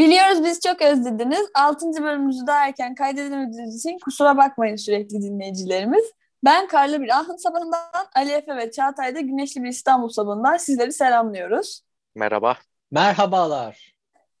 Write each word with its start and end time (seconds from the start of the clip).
Biliyoruz 0.00 0.44
biz 0.44 0.60
çok 0.60 0.82
özlediniz. 0.82 1.50
6. 1.54 1.86
bölümümüzü 1.86 2.46
daha 2.46 2.66
erken 2.66 2.94
kaydedemediğiniz 2.94 3.78
için 3.78 3.98
kusura 3.98 4.36
bakmayın 4.36 4.76
sürekli 4.76 5.22
dinleyicilerimiz. 5.22 6.04
Ben 6.44 6.68
karlı 6.68 7.02
bir 7.02 7.08
ahın 7.08 7.36
sabahından 7.36 8.06
Ali 8.16 8.32
Efe 8.32 8.56
ve 8.56 8.70
Çağatay'da 8.70 9.20
güneşli 9.20 9.62
bir 9.62 9.68
İstanbul 9.68 10.08
sabahından 10.08 10.56
sizleri 10.56 10.92
selamlıyoruz. 10.92 11.82
Merhaba. 12.14 12.56
Merhabalar. 12.90 13.94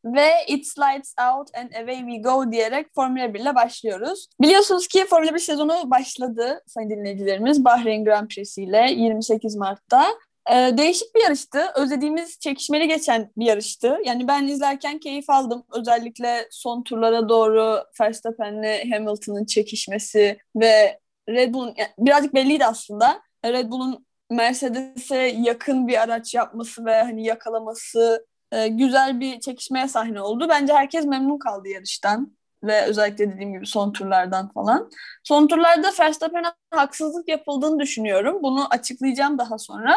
Ve 0.04 0.30
It's 0.48 0.78
Lights 0.78 1.14
Out 1.18 1.56
and 1.56 1.72
Away 1.72 1.98
We 1.98 2.16
Go 2.16 2.52
diyerek 2.52 2.94
Formula 2.94 3.34
1 3.34 3.40
ile 3.40 3.54
başlıyoruz. 3.54 4.26
Biliyorsunuz 4.40 4.88
ki 4.88 5.04
Formula 5.04 5.34
1 5.34 5.38
sezonu 5.38 5.90
başladı 5.90 6.62
sayın 6.66 6.90
dinleyicilerimiz 6.90 7.64
Bahreyn 7.64 8.04
Grand 8.04 8.28
Prix'si 8.28 8.62
ile 8.62 8.90
28 8.90 9.56
Mart'ta. 9.56 10.06
Ee, 10.52 10.78
değişik 10.78 11.14
bir 11.14 11.22
yarıştı. 11.22 11.66
Özlediğimiz 11.76 12.38
çekişmeli 12.38 12.88
geçen 12.88 13.30
bir 13.36 13.46
yarıştı. 13.46 13.98
Yani 14.04 14.28
ben 14.28 14.46
izlerken 14.46 14.98
keyif 14.98 15.30
aldım. 15.30 15.64
Özellikle 15.72 16.48
son 16.50 16.82
turlara 16.82 17.28
doğru 17.28 17.84
Verstappen'le 18.00 18.92
Hamilton'ın 18.92 19.44
çekişmesi 19.44 20.38
ve 20.56 20.98
Red 21.28 21.54
Bull'un 21.54 21.74
yani 21.76 21.90
birazcık 21.98 22.34
belliydi 22.34 22.66
aslında. 22.66 23.22
Red 23.44 23.70
Bull'un 23.70 24.06
Mercedes'e 24.30 25.16
yakın 25.16 25.88
bir 25.88 26.02
araç 26.02 26.34
yapması 26.34 26.84
ve 26.84 27.02
hani 27.02 27.24
yakalaması 27.24 28.26
e, 28.52 28.68
güzel 28.68 29.20
bir 29.20 29.40
çekişmeye 29.40 29.88
sahne 29.88 30.20
oldu. 30.20 30.46
Bence 30.48 30.72
herkes 30.72 31.04
memnun 31.04 31.38
kaldı 31.38 31.68
yarıştan 31.68 32.36
ve 32.64 32.82
özellikle 32.82 33.32
dediğim 33.32 33.52
gibi 33.52 33.66
son 33.66 33.92
turlardan 33.92 34.52
falan. 34.52 34.90
Son 35.24 35.46
turlarda 35.46 35.92
Verstappen'e 36.00 36.46
haksızlık 36.70 37.28
yapıldığını 37.28 37.78
düşünüyorum. 37.80 38.42
Bunu 38.42 38.66
açıklayacağım 38.70 39.38
daha 39.38 39.58
sonra. 39.58 39.96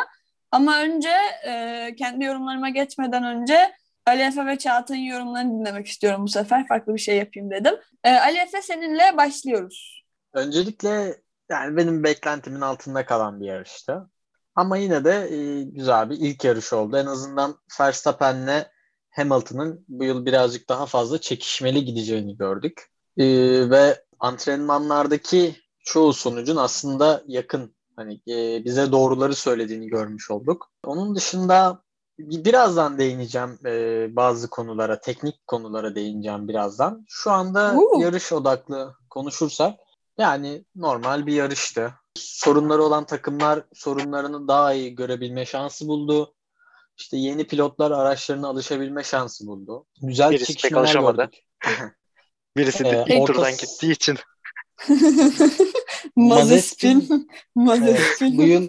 Ama 0.54 0.80
önce 0.82 1.10
e, 1.48 1.96
kendi 1.98 2.26
yorumlarıma 2.26 2.70
geçmeden 2.70 3.24
önce 3.24 3.74
Ali 4.06 4.22
Efe 4.22 4.46
ve 4.46 4.58
Çağatay'ın 4.58 5.04
yorumlarını 5.04 5.60
dinlemek 5.60 5.88
istiyorum 5.88 6.24
bu 6.24 6.28
sefer. 6.28 6.68
Farklı 6.68 6.94
bir 6.94 7.00
şey 7.00 7.18
yapayım 7.18 7.52
dedim. 7.52 7.76
E, 8.04 8.12
Ali 8.12 8.38
Efe 8.38 8.62
seninle 8.62 9.18
başlıyoruz. 9.18 10.06
Öncelikle 10.34 11.22
yani 11.50 11.78
benim 11.78 12.04
beklentimin 12.04 12.62
altında 12.62 13.06
kalan 13.06 13.42
bir 13.42 13.46
yarıştı. 13.46 14.10
Ama 14.56 14.78
yine 14.78 15.06
de 15.06 15.12
e, 15.12 15.64
güzel 15.64 16.10
bir 16.10 16.18
ilk 16.20 16.44
yarış 16.44 16.74
oldu. 16.74 16.98
En 16.98 17.06
azından 17.06 17.56
Verstappen'le 17.80 18.66
Hamilton'ın 19.10 19.86
bu 19.88 20.04
yıl 20.04 20.26
birazcık 20.26 20.70
daha 20.70 20.86
fazla 20.86 21.22
çekişmeli 21.22 21.86
gideceğini 21.86 22.38
gördük. 22.38 22.82
E, 23.18 23.26
ve 23.70 24.04
antrenmanlardaki 24.20 25.56
çoğu 25.86 26.14
sonucun 26.14 26.56
aslında 26.56 27.24
yakın 27.28 27.76
hani 27.96 28.14
e, 28.28 28.66
bize 28.66 28.92
doğruları 28.92 29.36
söylediğini 29.36 29.88
görmüş 29.88 30.32
olduk. 30.32 30.72
Onun 30.86 31.16
dışında 31.16 31.82
birazdan 32.20 32.98
değineceğim 32.98 33.60
e, 33.66 34.08
bazı 34.16 34.50
konulara, 34.50 35.00
teknik 35.02 35.48
konulara 35.48 35.96
değineceğim 35.96 36.48
birazdan. 36.48 37.06
Şu 37.08 37.32
anda 37.32 37.76
Oo. 37.78 38.00
yarış 38.02 38.32
odaklı 38.34 38.96
konuşursak 39.10 39.76
yani 40.18 40.66
normal 40.76 41.26
bir 41.26 41.34
yarıştı. 41.34 41.94
Sorunları 42.18 42.84
olan 42.84 43.06
takımlar 43.06 43.64
sorunlarını 43.74 44.48
daha 44.48 44.74
iyi 44.74 44.96
görebilme 44.96 45.46
şansı 45.46 45.88
buldu. 45.88 46.34
İşte 46.98 47.18
yeni 47.18 47.48
pilotlar 47.48 47.92
araçlarına 47.92 48.48
alışabilme 48.48 49.04
şansı 49.04 49.48
buldu. 49.48 49.86
Güzel 50.02 50.32
Birisi 50.32 50.46
pek 50.48 50.60
çekişmeler 50.60 50.84
alışamadı. 50.84 51.18
gördük. 51.18 51.40
Birisi 52.58 52.84
de 52.86 53.06
Ee, 53.08 53.16
ilk 53.16 53.22
orta- 53.22 53.34
turdan 53.34 53.52
gittiği 53.52 53.92
için. 53.92 54.18
Mazespin. 56.16 57.30
Mazespin. 57.56 58.26
Evet, 58.26 58.38
bu 58.38 58.44
yıl 58.44 58.68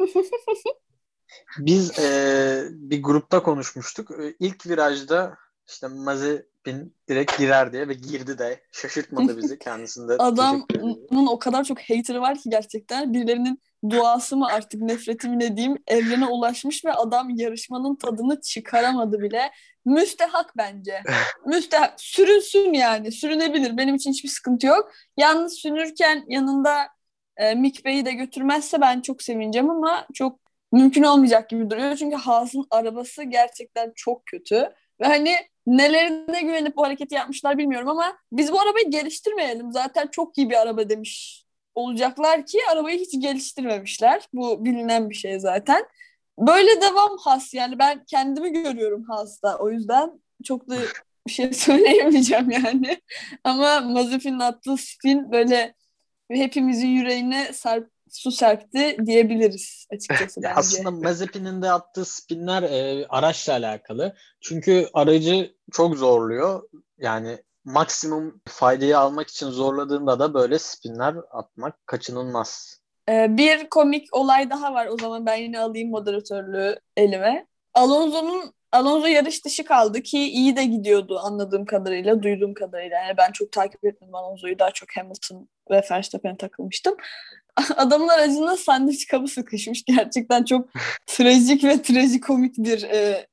biz 1.58 1.98
e, 1.98 2.64
bir 2.70 3.02
grupta 3.02 3.42
konuşmuştuk. 3.42 4.10
E, 4.10 4.34
İlk 4.40 4.66
virajda 4.66 5.36
işte 5.68 5.88
Mazepin 5.88 6.94
direkt 7.08 7.38
girer 7.38 7.72
diye 7.72 7.88
ve 7.88 7.94
girdi 7.94 8.38
de 8.38 8.60
şaşırtmadı 8.72 9.36
bizi 9.38 9.58
kendisinde. 9.58 10.12
Adamın 10.18 11.26
o 11.26 11.38
kadar 11.38 11.64
çok 11.64 11.80
haterı 11.80 12.20
var 12.20 12.38
ki 12.38 12.50
gerçekten. 12.50 13.12
Birilerinin 13.12 13.60
duası 13.90 14.36
mı 14.36 14.46
artık 14.46 14.80
nefreti 14.80 15.28
mi 15.28 15.38
ne 15.38 15.56
diyeyim 15.56 15.78
evrene 15.86 16.26
ulaşmış 16.26 16.84
ve 16.84 16.92
adam 16.92 17.30
yarışmanın 17.30 17.96
tadını 17.96 18.40
çıkaramadı 18.40 19.20
bile. 19.20 19.50
Müstehak 19.84 20.56
bence. 20.56 21.02
Müstehak. 21.46 21.94
Sürünsün 22.00 22.72
yani. 22.72 23.12
Sürünebilir. 23.12 23.76
Benim 23.76 23.94
için 23.94 24.10
hiçbir 24.10 24.28
sıkıntı 24.28 24.66
yok. 24.66 24.92
Yalnız 25.16 25.54
sürünürken 25.54 26.24
yanında 26.28 26.88
e, 27.36 27.54
Mick 27.54 27.84
Bey'i 27.84 28.04
de 28.04 28.12
götürmezse 28.12 28.80
ben 28.80 29.00
çok 29.00 29.22
sevineceğim 29.22 29.70
ama 29.70 30.06
çok 30.14 30.38
mümkün 30.72 31.02
olmayacak 31.02 31.48
gibi 31.48 31.70
duruyor. 31.70 31.96
Çünkü 31.96 32.16
Haas'ın 32.16 32.66
arabası 32.70 33.22
gerçekten 33.22 33.92
çok 33.96 34.26
kötü. 34.26 34.72
Ve 35.00 35.06
hani 35.06 35.34
nelerine 35.66 36.42
güvenip 36.42 36.76
bu 36.76 36.84
hareketi 36.84 37.14
yapmışlar 37.14 37.58
bilmiyorum 37.58 37.88
ama 37.88 38.16
biz 38.32 38.52
bu 38.52 38.60
arabayı 38.60 38.90
geliştirmeyelim. 38.90 39.72
Zaten 39.72 40.06
çok 40.06 40.38
iyi 40.38 40.50
bir 40.50 40.60
araba 40.60 40.88
demiş 40.88 41.44
olacaklar 41.74 42.46
ki 42.46 42.58
arabayı 42.72 42.98
hiç 42.98 43.22
geliştirmemişler. 43.22 44.28
Bu 44.32 44.64
bilinen 44.64 45.10
bir 45.10 45.14
şey 45.14 45.40
zaten. 45.40 45.84
Böyle 46.38 46.80
devam 46.80 47.18
Haas 47.18 47.54
yani 47.54 47.78
ben 47.78 48.04
kendimi 48.04 48.52
görüyorum 48.52 49.04
Haas'ta. 49.04 49.58
O 49.58 49.70
yüzden 49.70 50.10
çok 50.44 50.68
da 50.68 50.76
bir 51.26 51.32
şey 51.32 51.52
söyleyemeyeceğim 51.52 52.50
yani. 52.50 53.00
Ama 53.44 53.80
Mazepin'in 53.80 54.38
attığı 54.38 54.76
spin 54.76 55.32
böyle 55.32 55.74
hepimizin 56.30 56.88
yüreğine 56.88 57.52
sarp, 57.52 57.90
su 58.10 58.30
serpti 58.30 58.96
diyebiliriz 59.06 59.86
açıkçası 59.92 60.40
bence. 60.42 60.54
aslında 60.54 60.90
Mazepin'in 60.90 61.62
de 61.62 61.70
attığı 61.70 62.04
spinler 62.04 62.62
e, 62.62 63.06
araçla 63.08 63.52
alakalı. 63.52 64.14
Çünkü 64.40 64.88
aracı 64.94 65.54
çok 65.72 65.96
zorluyor. 65.96 66.62
Yani 66.98 67.38
maksimum 67.64 68.40
faydayı 68.48 68.98
almak 68.98 69.28
için 69.28 69.50
zorladığında 69.50 70.18
da 70.18 70.34
böyle 70.34 70.58
spinler 70.58 71.14
atmak 71.30 71.86
kaçınılmaz. 71.86 72.80
Ee, 73.08 73.26
bir 73.36 73.68
komik 73.68 74.14
olay 74.14 74.50
daha 74.50 74.74
var 74.74 74.86
o 74.86 74.98
zaman 74.98 75.26
ben 75.26 75.36
yine 75.36 75.60
alayım 75.60 75.90
moderatörlüğü 75.90 76.78
elime. 76.96 77.46
Alonso'nun 77.74 78.54
Alonso 78.74 79.06
yarış 79.06 79.44
dışı 79.44 79.64
kaldı 79.64 80.02
ki 80.02 80.18
iyi 80.18 80.56
de 80.56 80.64
gidiyordu 80.64 81.18
anladığım 81.22 81.64
kadarıyla, 81.64 82.22
duyduğum 82.22 82.54
kadarıyla. 82.54 82.96
Yani 82.96 83.16
ben 83.16 83.32
çok 83.32 83.52
takip 83.52 83.84
etmedim 83.84 84.14
Alonso'yu 84.14 84.58
daha 84.58 84.70
çok 84.70 84.88
Hamilton 84.96 85.48
ve 85.70 85.82
Verstappen'e 85.90 86.36
takılmıştım. 86.36 86.96
Adamın 87.76 88.08
aracına 88.08 88.56
sandviç 88.56 89.06
kabı 89.06 89.28
sıkışmış. 89.28 89.84
Gerçekten 89.96 90.44
çok 90.44 90.68
trajik 91.06 91.64
ve 91.64 91.82
trajikomik 91.82 92.58
bir 92.58 92.82
e, 92.82 93.26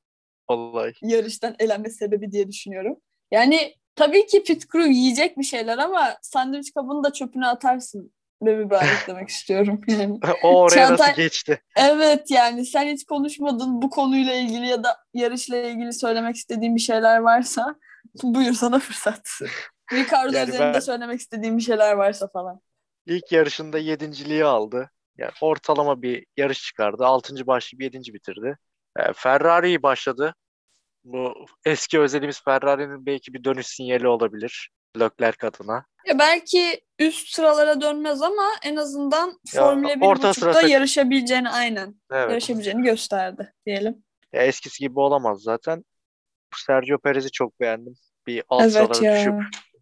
Vallahi. 0.50 0.92
yarıştan 1.02 1.56
elenme 1.58 1.90
sebebi 1.90 2.32
diye 2.32 2.48
düşünüyorum. 2.48 2.96
Yani 3.30 3.74
tabii 3.96 4.26
ki 4.26 4.42
pit 4.42 4.72
crew 4.72 4.92
yiyecek 4.92 5.38
bir 5.38 5.44
şeyler 5.44 5.78
ama 5.78 6.16
sandviç 6.22 6.74
kabını 6.74 7.04
da 7.04 7.12
çöpüne 7.12 7.46
atarsın 7.46 8.12
be 8.46 8.56
mübarek 8.56 9.06
demek 9.08 9.28
istiyorum 9.28 9.80
yani. 9.86 10.18
o 10.42 10.60
oraya 10.60 10.76
Çağatay- 10.88 10.92
nasıl 10.92 11.12
geçti? 11.16 11.62
Evet 11.76 12.30
yani 12.30 12.66
sen 12.66 12.86
hiç 12.86 13.04
konuşmadın 13.04 13.82
bu 13.82 13.90
konuyla 13.90 14.34
ilgili 14.34 14.66
ya 14.66 14.84
da 14.84 14.96
yarışla 15.14 15.56
ilgili 15.56 15.92
söylemek 15.92 16.36
istediğin 16.36 16.76
bir 16.76 16.80
şeyler 16.80 17.18
varsa 17.18 17.74
buyur 18.22 18.52
sana 18.52 18.78
fırsat. 18.78 19.28
Ricardo 19.92 20.36
Yani 20.36 20.48
üzerinde 20.50 20.74
ben- 20.74 20.80
söylemek 20.80 21.20
istediğin 21.20 21.56
bir 21.56 21.62
şeyler 21.62 21.92
varsa 21.92 22.28
falan. 22.28 22.60
İlk 23.06 23.32
yarışında 23.32 23.78
yedinciliği 23.78 24.44
aldı. 24.44 24.90
Yani 25.18 25.30
ortalama 25.40 26.02
bir 26.02 26.26
yarış 26.36 26.62
çıkardı. 26.62 27.06
Altıncı 27.06 27.46
başlayıp 27.46 27.82
yedinci 27.82 28.14
bitirdi. 28.14 28.56
Ee, 28.98 29.12
Ferrari 29.14 29.82
başladı. 29.82 30.34
Bu 31.04 31.34
eski 31.64 32.00
özelimiz 32.00 32.42
Ferrari'nin 32.44 33.06
belki 33.06 33.34
bir 33.34 33.44
dönüş 33.44 33.66
sinyali 33.66 34.08
olabilir. 34.08 34.70
Leclerc 35.00 35.46
adına. 35.46 35.84
Ya 36.06 36.18
belki 36.18 36.80
üst 36.98 37.28
sıralara 37.34 37.80
dönmez 37.80 38.22
ama 38.22 38.42
en 38.64 38.76
azından 38.76 39.28
Ya, 39.54 39.62
Formula 39.62 39.88
orta 40.00 40.28
1.5'da 40.28 40.34
sıra 40.34 40.52
tak- 40.52 40.70
yarışabileceğini 40.70 41.48
aynen 41.48 41.94
Evet. 42.12 42.30
yarışabileceğini 42.30 42.82
gösterdi 42.82 43.52
diyelim. 43.66 44.04
Ya 44.32 44.42
eskisi 44.42 44.78
gibi 44.78 45.00
olamaz 45.00 45.42
zaten. 45.42 45.84
Sergio 46.66 46.98
Perez'i 46.98 47.30
çok 47.30 47.60
beğendim. 47.60 47.94
Bir 48.26 48.42
alt 48.48 48.62
Evet 48.62 48.72
sıralara 48.72 49.06
ya. 49.06 49.16
düşüp 49.20 49.34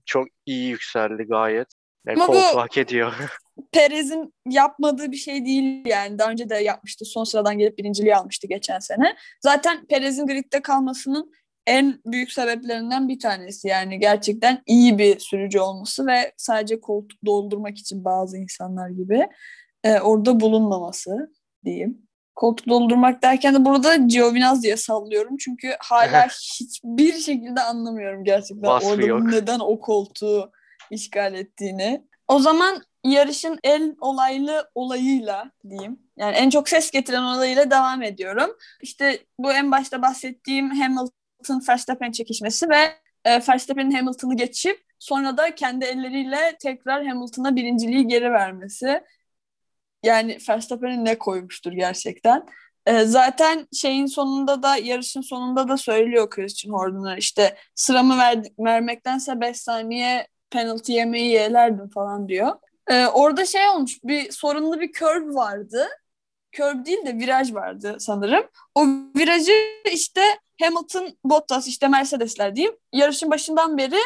çok 0.07 0.27
iyi 0.47 0.69
yükseldi 0.69 1.23
gayet. 1.23 1.69
Yani 2.07 2.23
Ama 2.23 2.35
bu- 2.35 2.39
hak 2.61 2.79
ediyor. 2.79 3.13
Perez'in 3.73 4.35
yapmadığı 4.49 5.13
bir 5.13 5.17
şey 5.17 5.45
değil 5.45 5.83
yani. 5.87 6.19
Daha 6.19 6.31
önce 6.31 6.51
de 6.51 6.55
yapmıştı. 6.57 7.05
Son 7.05 7.25
sıradan 7.25 7.59
gelip 7.59 7.79
birinciliği 7.79 8.17
almıştı 8.17 8.47
geçen 8.47 8.79
sene. 8.79 9.17
Zaten 9.41 9.87
Perez'in 9.87 10.27
gridde 10.27 10.63
kalmasının 10.63 11.33
en 11.67 12.01
büyük 12.07 12.33
sebeplerinden 12.33 13.09
bir 13.09 13.19
tanesi. 13.19 13.69
Yani 13.69 13.99
gerçekten 13.99 14.63
iyi 14.67 14.99
bir 14.99 15.19
sürücü 15.19 15.61
olması 15.61 16.07
ve 16.07 16.33
sadece 16.37 16.81
koltuk 16.81 17.27
doldurmak 17.27 17.79
için 17.79 18.05
bazı 18.05 18.39
insanlar 18.39 18.89
gibi 18.89 19.29
e, 19.85 20.01
orada 20.01 20.41
bulunmaması 20.41 21.33
diyeyim. 21.65 21.99
Koltuk 22.35 22.69
doldurmak 22.69 23.23
derken 23.23 23.55
de 23.55 23.65
burada 23.65 23.97
Giovinazzi 23.97 24.63
diye 24.63 24.77
sallıyorum. 24.77 25.37
Çünkü 25.37 25.77
hala 25.81 26.29
hiçbir 26.61 27.13
şekilde 27.13 27.61
anlamıyorum 27.61 28.25
gerçekten 28.25 28.71
Vasfı 28.71 28.89
orada 28.89 29.07
yok. 29.07 29.23
neden 29.23 29.61
o 29.61 29.81
koltuğu 29.81 30.53
işgal 30.91 31.35
ettiğini. 31.35 32.07
O 32.29 32.39
zaman 32.39 32.83
yarışın 33.05 33.59
en 33.63 33.97
olaylı 34.01 34.71
olayıyla 34.75 35.51
diyeyim. 35.69 35.99
Yani 36.17 36.37
en 36.37 36.51
çok 36.51 36.69
ses 36.69 36.91
getiren 36.91 37.23
olayıyla 37.23 37.71
devam 37.71 38.03
ediyorum. 38.03 38.51
İşte 38.83 39.19
bu 39.39 39.53
en 39.53 39.73
başta 39.73 40.03
bahsettiğim 40.03 40.71
Hamilton 40.71 41.20
Verstappen 41.69 42.13
çekişmesi 42.13 42.69
ve 42.69 42.95
e, 43.25 43.41
Verstappen'in 43.49 43.91
Hamilton'ı 43.91 44.37
geçip 44.37 44.85
sonra 44.99 45.37
da 45.37 45.55
kendi 45.55 45.85
elleriyle 45.85 46.57
tekrar 46.61 47.07
Hamilton'a 47.07 47.57
birinciliği 47.57 48.07
geri 48.07 48.33
vermesi. 48.33 49.03
Yani 50.03 50.39
Verstappen'e 50.49 51.05
ne 51.05 51.19
koymuştur 51.19 51.73
gerçekten. 51.73 52.47
E, 52.87 53.05
zaten 53.05 53.69
şeyin 53.73 54.07
sonunda 54.07 54.63
da 54.63 54.77
yarışın 54.77 55.21
sonunda 55.21 55.69
da 55.69 55.77
söylüyor 55.77 56.31
Christian 56.31 56.73
Horner'a 56.73 57.17
işte 57.17 57.57
sıramı 57.75 58.19
ver, 58.19 58.43
vermektense 58.59 59.41
5 59.41 59.57
saniye 59.57 60.27
penaltı 60.51 60.93
yemeyi 60.93 61.31
yelerdim 61.31 61.91
falan 61.91 62.29
diyor. 62.29 62.53
E, 62.91 63.07
orada 63.07 63.47
şey 63.47 63.69
olmuş 63.69 63.99
bir 64.05 64.33
sorunlu 64.33 64.81
bir 64.81 64.93
curve 64.93 65.35
vardı. 65.35 65.89
Curve 66.53 66.85
değil 66.85 67.07
de 67.07 67.15
viraj 67.15 67.55
vardı 67.55 67.97
sanırım. 67.99 68.45
O 68.75 68.87
virajı 69.17 69.53
işte 69.93 70.23
Hamilton, 70.61 71.17
Bottas 71.25 71.69
işte 71.69 71.89
Mercedesler 71.89 72.57
diyeyim 72.57 72.77
yarışın 72.93 73.31
başından 73.31 73.79
beri 73.79 73.99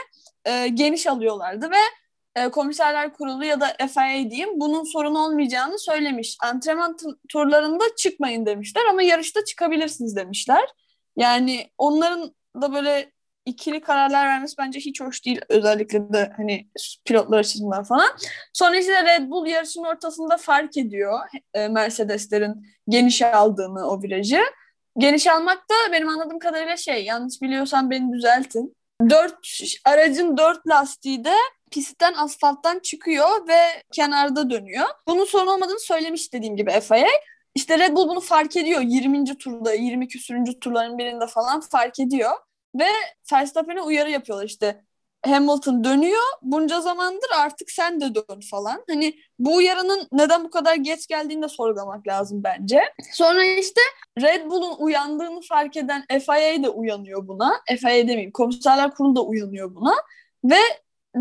e, 0.44 0.68
geniş 0.68 1.06
alıyorlardı 1.06 1.70
ve 1.70 1.76
e, 2.36 2.48
komiserler 2.48 3.12
kurulu 3.12 3.44
ya 3.44 3.60
da 3.60 3.66
FIA 3.88 4.30
diyeyim 4.30 4.60
bunun 4.60 4.84
sorun 4.84 5.14
olmayacağını 5.14 5.78
söylemiş. 5.78 6.36
Antrenman 6.42 6.96
turlarında 7.28 7.84
çıkmayın 7.96 8.46
demişler 8.46 8.82
ama 8.90 9.02
yarışta 9.02 9.44
çıkabilirsiniz 9.44 10.16
demişler. 10.16 10.64
Yani 11.16 11.70
onların 11.78 12.34
da 12.62 12.72
böyle 12.72 13.12
ikili 13.46 13.80
kararlar 13.80 14.26
vermesi 14.26 14.54
bence 14.58 14.80
hiç 14.80 15.00
hoş 15.00 15.26
değil. 15.26 15.40
Özellikle 15.48 16.12
de 16.12 16.32
hani 16.36 16.68
pilotlar 17.04 17.38
açısından 17.38 17.84
falan. 17.84 18.08
Sonra 18.52 18.76
işte 18.76 19.04
Red 19.04 19.30
Bull 19.30 19.46
yarışın 19.46 19.84
ortasında 19.84 20.36
fark 20.36 20.76
ediyor 20.76 21.18
e, 21.54 21.68
Mercedeslerin 21.68 22.66
geniş 22.88 23.22
aldığını 23.22 23.88
o 23.88 24.02
virajı. 24.02 24.40
Geniş 24.98 25.26
almak 25.26 25.70
da 25.70 25.92
benim 25.92 26.08
anladığım 26.08 26.38
kadarıyla 26.38 26.76
şey 26.76 27.04
yanlış 27.04 27.42
biliyorsam 27.42 27.90
beni 27.90 28.12
düzeltin. 28.12 28.76
Dört 29.10 29.60
aracın 29.84 30.36
dört 30.36 30.66
lastiği 30.66 31.24
de 31.24 31.34
pistten 31.70 32.14
asfalttan 32.14 32.78
çıkıyor 32.78 33.48
ve 33.48 33.58
kenarda 33.92 34.50
dönüyor. 34.50 34.86
Bunun 35.08 35.24
sorun 35.24 35.46
olmadığını 35.46 35.80
söylemiş 35.80 36.32
dediğim 36.32 36.56
gibi 36.56 36.70
FIA. 36.70 37.08
İşte 37.54 37.78
Red 37.78 37.96
Bull 37.96 38.08
bunu 38.08 38.20
fark 38.20 38.56
ediyor. 38.56 38.80
20. 38.80 39.38
turda, 39.38 39.72
20 39.74 40.08
küsürüncü 40.08 40.60
turların 40.60 40.98
birinde 40.98 41.26
falan 41.26 41.60
fark 41.60 42.00
ediyor. 42.00 42.30
Ve 42.78 42.86
Verstappen'e 43.32 43.82
uyarı 43.82 44.10
yapıyorlar 44.10 44.44
işte. 44.44 44.84
Hamilton 45.26 45.84
dönüyor. 45.84 46.22
Bunca 46.42 46.80
zamandır 46.80 47.28
artık 47.38 47.70
sen 47.70 48.00
de 48.00 48.14
dön 48.14 48.40
falan. 48.50 48.84
Hani 48.90 49.14
bu 49.38 49.54
uyarının 49.54 50.08
neden 50.12 50.44
bu 50.44 50.50
kadar 50.50 50.74
geç 50.74 51.06
geldiğini 51.06 51.42
de 51.42 51.48
sorgulamak 51.48 52.08
lazım 52.08 52.44
bence. 52.44 52.80
Sonra 53.12 53.44
işte 53.44 53.80
Red 54.20 54.50
Bull'un 54.50 54.76
uyandığını 54.78 55.40
fark 55.40 55.76
eden 55.76 56.04
FIA 56.08 56.62
de 56.62 56.68
uyanıyor 56.68 57.28
buna. 57.28 57.52
FIA 57.66 57.90
demeyeyim. 57.90 58.32
Komiserler 58.32 58.94
Kurulu 58.94 59.16
da 59.16 59.24
uyanıyor 59.24 59.74
buna. 59.74 59.94
Ve 60.44 60.58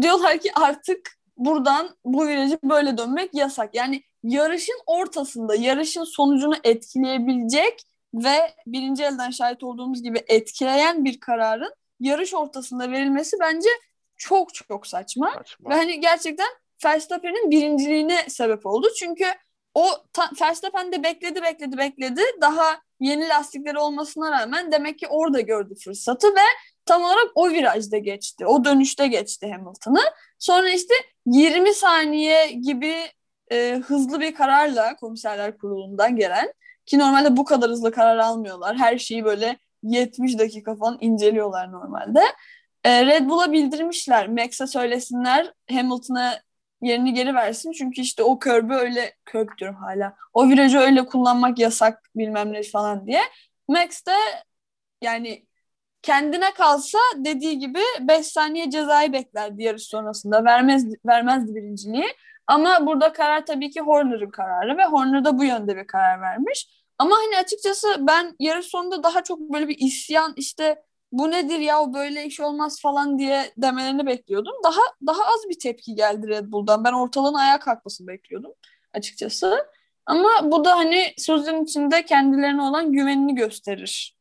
diyorlar 0.02 0.38
ki 0.38 0.52
artık 0.56 1.12
buradan 1.38 1.90
bu 2.06 2.28
virajı 2.28 2.60
böyle 2.64 2.98
dönmek 2.98 3.34
yasak. 3.34 3.76
Yani 3.76 4.04
yarışın 4.24 4.80
ortasında 4.86 5.56
yarışın 5.56 6.04
sonucunu 6.04 6.56
etkileyebilecek 6.64 7.82
ve 8.14 8.54
birinci 8.68 9.04
elden 9.04 9.30
şahit 9.30 9.64
olduğumuz 9.64 10.04
gibi 10.04 10.24
etkileyen 10.28 11.06
bir 11.06 11.20
kararın 11.20 11.74
yarış 12.00 12.34
ortasında 12.34 12.92
verilmesi 12.92 13.38
bence 13.40 13.70
çok 14.24 14.54
çok 14.54 14.88
saçma. 14.88 15.34
saçma. 15.38 15.70
Ve 15.70 15.74
hani 15.74 16.00
gerçekten 16.00 16.48
Verstappen'in 16.86 17.52
birinciliğine 17.52 18.30
sebep 18.30 18.66
oldu. 18.66 18.88
Çünkü 19.00 19.26
o 19.74 19.86
ta, 20.14 20.30
Verstappen 20.42 20.92
de 20.92 21.04
bekledi 21.04 21.42
bekledi 21.42 21.78
bekledi. 21.78 22.22
Daha 22.42 22.82
yeni 23.00 23.30
lastikleri 23.30 23.80
olmasına 23.80 24.32
rağmen 24.32 24.72
demek 24.72 25.00
ki 25.00 25.08
orada 25.08 25.42
gördü 25.42 25.74
fırsatı 25.84 26.28
ve 26.28 26.48
tam 26.86 27.04
olarak 27.04 27.28
o 27.36 27.50
virajda 27.50 27.98
geçti. 27.98 28.46
O 28.46 28.66
dönüşte 28.66 29.08
geçti 29.08 29.52
Hamilton'ı. 29.52 30.02
Sonra 30.40 30.70
işte 30.70 30.94
20 31.26 31.74
saniye 31.74 32.52
gibi 32.52 32.96
e, 33.52 33.82
hızlı 33.86 34.20
bir 34.20 34.36
kararla 34.36 34.96
komiserler 34.96 35.58
kurulundan 35.58 36.16
gelen 36.16 36.54
ki 36.86 37.00
normalde 37.00 37.38
bu 37.38 37.46
kadar 37.46 37.70
hızlı 37.70 37.92
karar 37.92 38.18
almıyorlar. 38.18 38.78
Her 38.78 38.98
şeyi 38.98 39.26
böyle 39.26 39.58
70 39.84 40.40
dakika 40.40 40.76
falan 40.76 40.98
inceliyorlar 41.02 41.72
normalde. 41.72 42.22
E, 42.84 43.06
Red 43.06 43.30
Bull'a 43.30 43.52
bildirmişler. 43.52 44.28
Max'a 44.28 44.68
söylesinler 44.68 45.54
Hamilton'a 45.72 46.42
yerini 46.82 47.14
geri 47.14 47.36
versin. 47.36 47.72
Çünkü 47.72 48.02
işte 48.02 48.24
o 48.24 48.40
körbü 48.40 48.74
öyle 48.74 49.16
körb 49.26 49.50
diyorum 49.58 49.78
hala. 49.78 50.16
O 50.34 50.50
virajı 50.50 50.78
öyle 50.78 51.06
kullanmak 51.06 51.60
yasak 51.60 52.10
bilmem 52.16 52.54
ne 52.54 52.64
falan 52.64 53.08
diye. 53.08 53.22
Max 53.68 54.06
de 54.06 54.12
yani 55.02 55.46
kendine 56.02 56.54
kalsa 56.54 57.00
dediği 57.18 57.60
gibi 57.60 57.80
5 58.02 58.28
saniye 58.28 58.70
cezayı 58.70 59.14
beklerdi 59.14 59.64
yarış 59.64 59.84
sonrasında. 59.84 60.46
Vermez, 60.46 60.86
vermezdi 61.06 61.56
birinciliği. 61.56 62.08
Ama 62.48 62.86
burada 62.86 63.14
karar 63.14 63.46
tabii 63.46 63.70
ki 63.72 63.82
Horner'ın 63.82 64.32
kararı 64.32 64.78
ve 64.78 64.86
Horner 64.86 65.26
da 65.26 65.38
bu 65.38 65.44
yönde 65.44 65.78
bir 65.78 65.88
karar 65.88 66.22
vermiş. 66.22 66.84
Ama 66.98 67.16
hani 67.16 67.38
açıkçası 67.38 67.88
ben 68.00 68.36
yarış 68.40 68.66
sonunda 68.66 69.04
daha 69.04 69.24
çok 69.24 69.40
böyle 69.40 69.68
bir 69.68 69.78
isyan 69.80 70.34
işte 70.38 70.84
bu 71.14 71.32
nedir 71.32 71.60
ya 71.60 71.94
böyle 71.94 72.26
iş 72.26 72.40
olmaz 72.40 72.82
falan 72.82 73.20
diye 73.20 73.54
demelerini 73.58 74.06
bekliyordum. 74.06 74.54
Daha 74.64 74.82
daha 75.08 75.24
az 75.24 75.50
bir 75.50 75.60
tepki 75.60 75.96
geldi 75.96 76.28
Red 76.28 76.52
Bull'dan. 76.52 76.84
Ben 76.84 76.94
ortalığın 76.94 77.34
ayağa 77.34 77.60
kalkmasını 77.60 78.08
bekliyordum 78.08 78.54
açıkçası. 78.94 79.68
Ama 80.06 80.30
bu 80.44 80.66
da 80.66 80.78
hani 80.78 81.14
sözün 81.18 81.64
içinde 81.64 82.06
kendilerine 82.06 82.62
olan 82.62 82.92
güvenini 82.92 83.36
gösterir. 83.36 84.18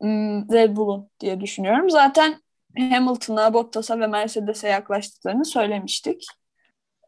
Hmm, 0.00 0.52
Red 0.52 0.76
Bull'un 0.76 1.10
diye 1.20 1.40
düşünüyorum. 1.40 1.90
Zaten 1.90 2.40
Hamilton'a, 2.78 3.54
Bottas'a 3.54 4.00
ve 4.00 4.06
Mercedes'e 4.06 4.68
yaklaştıklarını 4.68 5.44
söylemiştik. 5.44 6.26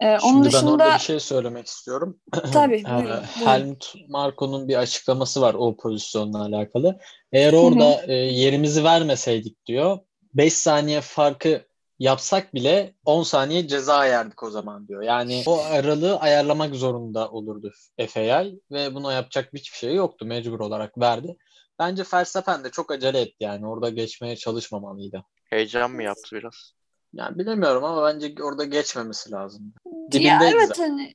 Ee, 0.01 0.09
onun 0.09 0.19
Şimdi 0.19 0.45
dışında... 0.45 0.63
ben 0.63 0.73
orada 0.73 0.95
bir 0.95 1.01
şey 1.01 1.21
söylemek 1.21 1.67
istiyorum. 1.67 2.21
Tabii. 2.53 2.85
Buyurun, 2.85 3.05
buyurun. 3.05 3.23
Helmut 3.23 3.95
Marko'nun 4.09 4.69
bir 4.69 4.77
açıklaması 4.77 5.41
var 5.41 5.55
o 5.59 5.77
pozisyonla 5.77 6.43
alakalı. 6.43 6.99
Eğer 7.33 7.53
orada 7.53 8.03
e, 8.07 8.13
yerimizi 8.15 8.85
vermeseydik 8.85 9.67
diyor 9.67 9.99
5 10.35 10.53
saniye 10.53 11.01
farkı 11.01 11.69
yapsak 11.99 12.55
bile 12.55 12.95
10 13.05 13.23
saniye 13.23 13.69
ceza 13.69 14.07
yerdik 14.07 14.43
o 14.43 14.51
zaman 14.51 14.89
diyor. 14.89 15.03
Yani 15.03 15.43
o 15.47 15.61
aralığı 15.61 16.19
ayarlamak 16.19 16.75
zorunda 16.75 17.31
olurdu 17.31 17.73
FAI 18.09 18.61
ve 18.71 18.95
buna 18.95 19.13
yapacak 19.13 19.51
hiçbir 19.55 19.79
şey 19.79 19.95
yoktu. 19.95 20.27
Mecbur 20.27 20.61
olarak 20.61 20.99
verdi. 20.99 21.37
Bence 21.79 22.03
Verstappen 22.13 22.65
de 22.65 22.71
çok 22.71 22.91
acele 22.91 23.21
etti 23.21 23.37
yani. 23.41 23.67
Orada 23.67 23.91
geçmeye 23.91 24.37
çalışmamalıydı. 24.37 25.25
Heyecan 25.45 25.91
mı 25.91 26.03
yaptı 26.03 26.37
biraz? 26.37 26.73
Yani 27.13 27.39
bilemiyorum 27.39 27.85
ama 27.85 28.05
bence 28.05 28.35
orada 28.43 28.65
geçmemesi 28.65 29.31
lazım. 29.31 29.73
Ya 30.13 30.41
evet 30.43 30.69
zaten. 30.69 30.91
hani 30.91 31.15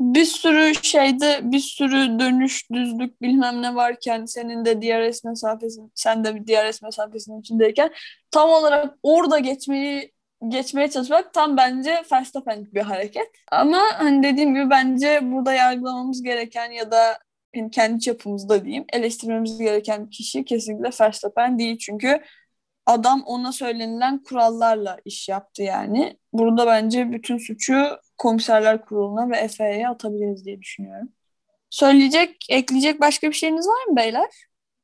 bir 0.00 0.24
sürü 0.24 0.74
şeyde 0.82 1.40
bir 1.42 1.58
sürü 1.58 2.18
dönüş, 2.18 2.70
düzlük 2.72 3.22
bilmem 3.22 3.62
ne 3.62 3.74
varken 3.74 4.24
senin 4.24 4.64
de 4.64 4.82
DRS 4.82 5.24
mesafesinin 5.24 5.92
sen 5.94 6.24
de 6.24 6.34
bir 6.34 6.46
DRS 6.46 6.82
mesafesinin 6.82 7.40
içindeyken 7.40 7.90
tam 8.30 8.50
olarak 8.50 8.94
orada 9.02 9.38
geçmeyi 9.38 10.12
geçmeye 10.48 10.90
çalışmak 10.90 11.34
tam 11.34 11.56
bence 11.56 12.02
Verstappen 12.12 12.66
bir 12.74 12.80
hareket. 12.80 13.28
Ama 13.52 13.80
hani 13.94 14.22
dediğim 14.22 14.54
gibi 14.54 14.70
bence 14.70 15.20
burada 15.22 15.52
yargılamamız 15.54 16.22
gereken 16.22 16.70
ya 16.70 16.90
da 16.90 17.18
yani 17.54 17.70
kendi 17.70 18.00
çapımızda 18.00 18.64
diyeyim 18.64 18.84
eleştirmemiz 18.92 19.58
gereken 19.58 20.10
kişi 20.10 20.44
kesinlikle 20.44 20.90
Verstappen 21.00 21.58
değil. 21.58 21.78
Çünkü 21.78 22.20
adam 22.86 23.22
ona 23.26 23.52
söylenilen 23.52 24.22
kurallarla 24.22 24.98
iş 25.04 25.28
yaptı 25.28 25.62
yani. 25.62 26.18
Burada 26.32 26.66
bence 26.66 27.12
bütün 27.12 27.38
suçu 27.38 27.86
komiserler 28.18 28.84
kuruluna 28.84 29.30
ve 29.30 29.48
FA'ya 29.48 29.90
atabiliriz 29.90 30.44
diye 30.44 30.60
düşünüyorum. 30.60 31.08
Söyleyecek, 31.70 32.46
ekleyecek 32.50 33.00
başka 33.00 33.28
bir 33.28 33.34
şeyiniz 33.34 33.68
var 33.68 33.84
mı 33.84 33.96
beyler? 33.96 34.30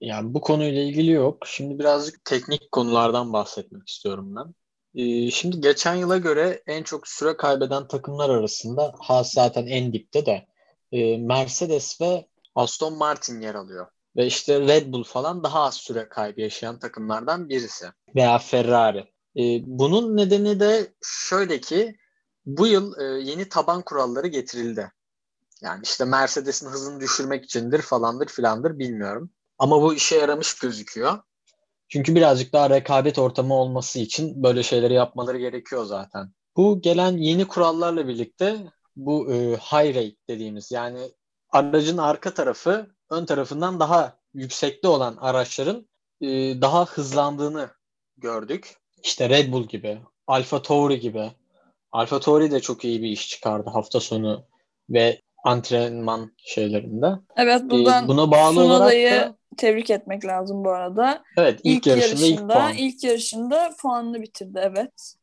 Yani 0.00 0.34
bu 0.34 0.40
konuyla 0.40 0.82
ilgili 0.82 1.10
yok. 1.10 1.46
Şimdi 1.46 1.78
birazcık 1.78 2.24
teknik 2.24 2.72
konulardan 2.72 3.32
bahsetmek 3.32 3.88
istiyorum 3.88 4.36
ben. 4.36 4.54
Ee, 4.94 5.30
şimdi 5.30 5.60
geçen 5.60 5.94
yıla 5.94 6.18
göre 6.18 6.62
en 6.66 6.82
çok 6.82 7.08
süre 7.08 7.36
kaybeden 7.36 7.88
takımlar 7.88 8.30
arasında 8.30 8.94
Haas 8.98 9.32
zaten 9.32 9.66
en 9.66 9.92
dipte 9.92 10.26
de 10.26 10.46
e, 10.92 11.18
Mercedes 11.18 12.00
ve 12.00 12.26
Aston 12.54 12.98
Martin 12.98 13.40
yer 13.40 13.54
alıyor. 13.54 13.86
Ve 14.16 14.26
işte 14.26 14.60
Red 14.60 14.92
Bull 14.92 15.04
falan 15.04 15.44
daha 15.44 15.60
az 15.60 15.74
süre 15.74 16.08
kaybı 16.08 16.40
yaşayan 16.40 16.78
takımlardan 16.78 17.48
birisi. 17.48 17.86
Veya 18.14 18.38
Ferrari. 18.38 18.98
Ee, 19.36 19.62
bunun 19.66 20.16
nedeni 20.16 20.60
de 20.60 20.94
şöyle 21.02 21.60
ki 21.60 21.96
bu 22.46 22.66
yıl 22.66 23.00
e, 23.00 23.04
yeni 23.30 23.48
taban 23.48 23.82
kuralları 23.82 24.26
getirildi. 24.26 24.92
Yani 25.62 25.80
işte 25.84 26.04
Mercedes'in 26.04 26.66
hızını 26.66 27.00
düşürmek 27.00 27.44
içindir 27.44 27.82
falandır 27.82 28.26
filandır 28.26 28.78
bilmiyorum. 28.78 29.30
Ama 29.58 29.82
bu 29.82 29.94
işe 29.94 30.16
yaramış 30.16 30.54
gözüküyor. 30.54 31.18
Çünkü 31.88 32.14
birazcık 32.14 32.52
daha 32.52 32.70
rekabet 32.70 33.18
ortamı 33.18 33.54
olması 33.54 33.98
için 33.98 34.42
böyle 34.42 34.62
şeyleri 34.62 34.94
yapmaları 34.94 35.38
gerekiyor 35.38 35.84
zaten. 35.84 36.32
Bu 36.56 36.80
gelen 36.80 37.16
yeni 37.16 37.44
kurallarla 37.44 38.08
birlikte 38.08 38.56
bu 38.96 39.32
e, 39.32 39.56
high 39.56 39.96
rate 39.96 40.16
dediğimiz 40.28 40.70
yani 40.70 40.98
aracın 41.50 41.98
arka 41.98 42.34
tarafı 42.34 42.86
ön 43.10 43.24
tarafından 43.24 43.80
daha 43.80 44.16
yüksekte 44.34 44.88
olan 44.88 45.16
araçların 45.16 45.88
e, 46.20 46.26
daha 46.60 46.84
hızlandığını 46.84 47.70
gördük. 48.16 48.76
işte 49.02 49.28
Red 49.28 49.52
Bull 49.52 49.68
gibi, 49.68 49.98
Alfa 50.26 50.62
Tauri 50.62 51.00
gibi. 51.00 51.30
Alfa 51.92 52.20
Tauri 52.20 52.50
de 52.50 52.60
çok 52.60 52.84
iyi 52.84 53.02
bir 53.02 53.08
iş 53.08 53.28
çıkardı 53.28 53.70
hafta 53.70 54.00
sonu 54.00 54.44
ve 54.90 55.20
antrenman 55.44 56.32
şeylerinde. 56.36 57.06
Evet 57.36 57.62
buradan 57.62 58.04
Ee, 58.04 58.08
buna 58.08 58.30
bağlı 58.30 58.60
olarak 58.60 58.92
da 58.92 59.36
tebrik 59.56 59.90
etmek 59.90 60.24
lazım 60.24 60.64
bu 60.64 60.70
arada. 60.70 61.22
evet 61.36 61.60
ilk, 61.64 61.86
yarışında, 61.86 62.26
ilk 62.26 62.38
puan. 62.38 62.74
ilk 62.74 63.04
yarışında 63.04 63.70
puanlı 63.82 64.22
bitirdi 64.22 64.60
evet. 64.62 65.14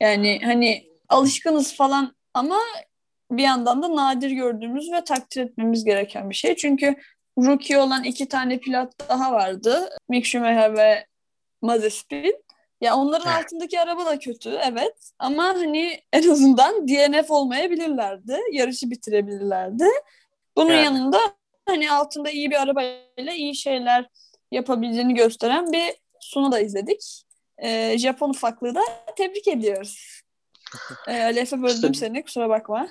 Yani 0.00 0.40
hani 0.44 0.86
alışkınız 1.08 1.76
falan 1.76 2.14
ama 2.34 2.56
bir 3.30 3.42
yandan 3.42 3.82
da 3.82 3.96
nadir 3.96 4.30
gördüğümüz 4.30 4.92
ve 4.92 5.04
takdir 5.04 5.40
etmemiz 5.40 5.84
gereken 5.84 6.30
bir 6.30 6.34
şey. 6.34 6.56
Çünkü 6.56 6.96
rookie 7.38 7.78
olan 7.78 8.04
iki 8.04 8.28
tane 8.28 8.58
pilot 8.58 9.08
daha 9.08 9.32
vardı. 9.32 9.90
Mick 10.08 10.26
Schumacher 10.26 10.76
ve 10.76 11.06
Mazepin. 11.62 12.44
Ya 12.80 12.96
onların 12.96 13.32
altındaki 13.42 13.80
araba 13.80 14.06
da 14.06 14.18
kötü 14.18 14.50
evet 14.64 15.10
ama 15.18 15.44
hani 15.44 16.00
en 16.12 16.28
azından 16.30 16.88
DNF 16.88 17.30
olmayabilirlerdi. 17.30 18.38
Yarışı 18.52 18.90
bitirebilirlerdi. 18.90 19.84
Bunun 20.56 20.70
Yani. 20.72 20.84
yanında 20.84 21.18
hani 21.68 21.92
altında 21.92 22.30
iyi 22.30 22.50
bir 22.50 22.62
arabayla 22.62 23.32
iyi 23.34 23.54
şeyler 23.54 24.06
yapabileceğini 24.52 25.14
gösteren 25.14 25.72
bir 25.72 25.94
sunu 26.20 26.52
da 26.52 26.60
izledik. 26.60 27.22
Ee, 27.58 27.98
Japon 27.98 28.30
ufaklığı 28.30 28.74
da 28.74 28.80
tebrik 29.16 29.48
ediyoruz. 29.48 30.20
Ee, 31.08 31.22
Ali 31.22 31.38
Efe 31.38 31.62
böldüm 31.62 31.92
İşte- 31.92 32.06
seni 32.06 32.22
kusura 32.24 32.48
bakma. 32.48 32.88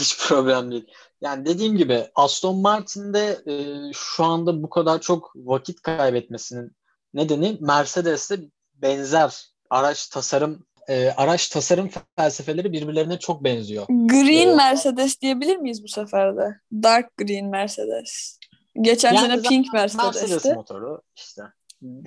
Hiç 0.00 0.18
problem 0.28 0.70
değil. 0.70 0.86
Yani 1.24 1.46
dediğim 1.46 1.76
gibi 1.76 2.04
Aston 2.14 2.56
Martin'de 2.60 3.42
e, 3.46 3.54
şu 3.94 4.24
anda 4.24 4.62
bu 4.62 4.70
kadar 4.70 5.00
çok 5.00 5.32
vakit 5.36 5.82
kaybetmesinin 5.82 6.76
nedeni 7.14 7.58
Mercedes'te 7.60 8.40
benzer 8.74 9.46
araç 9.70 10.06
tasarım 10.06 10.66
e, 10.88 11.10
araç 11.10 11.48
tasarım 11.48 11.90
felsefeleri 12.16 12.72
birbirlerine 12.72 13.18
çok 13.18 13.44
benziyor. 13.44 13.86
Green 13.88 14.48
Evet. 14.48 14.56
Mercedes 14.56 15.20
diyebilir 15.20 15.56
miyiz 15.56 15.82
bu 15.82 15.88
sefer 15.88 16.36
de? 16.36 16.60
Dark 16.72 17.16
Green 17.16 17.46
Mercedes. 17.46 18.38
Geçen 18.80 19.12
Yani 19.12 19.26
sene 19.26 19.42
Pink 19.42 19.72
Mercedes 19.72 20.04
Mercedes'ti. 20.04 20.54
motoru 20.54 21.02
işte 21.16 21.42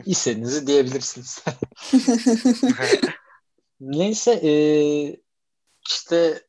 istediğinizi 0.05 0.67
diyebilirsiniz. 0.67 1.43
Neyse 3.79 4.31
e, 4.31 4.51
işte 5.89 6.46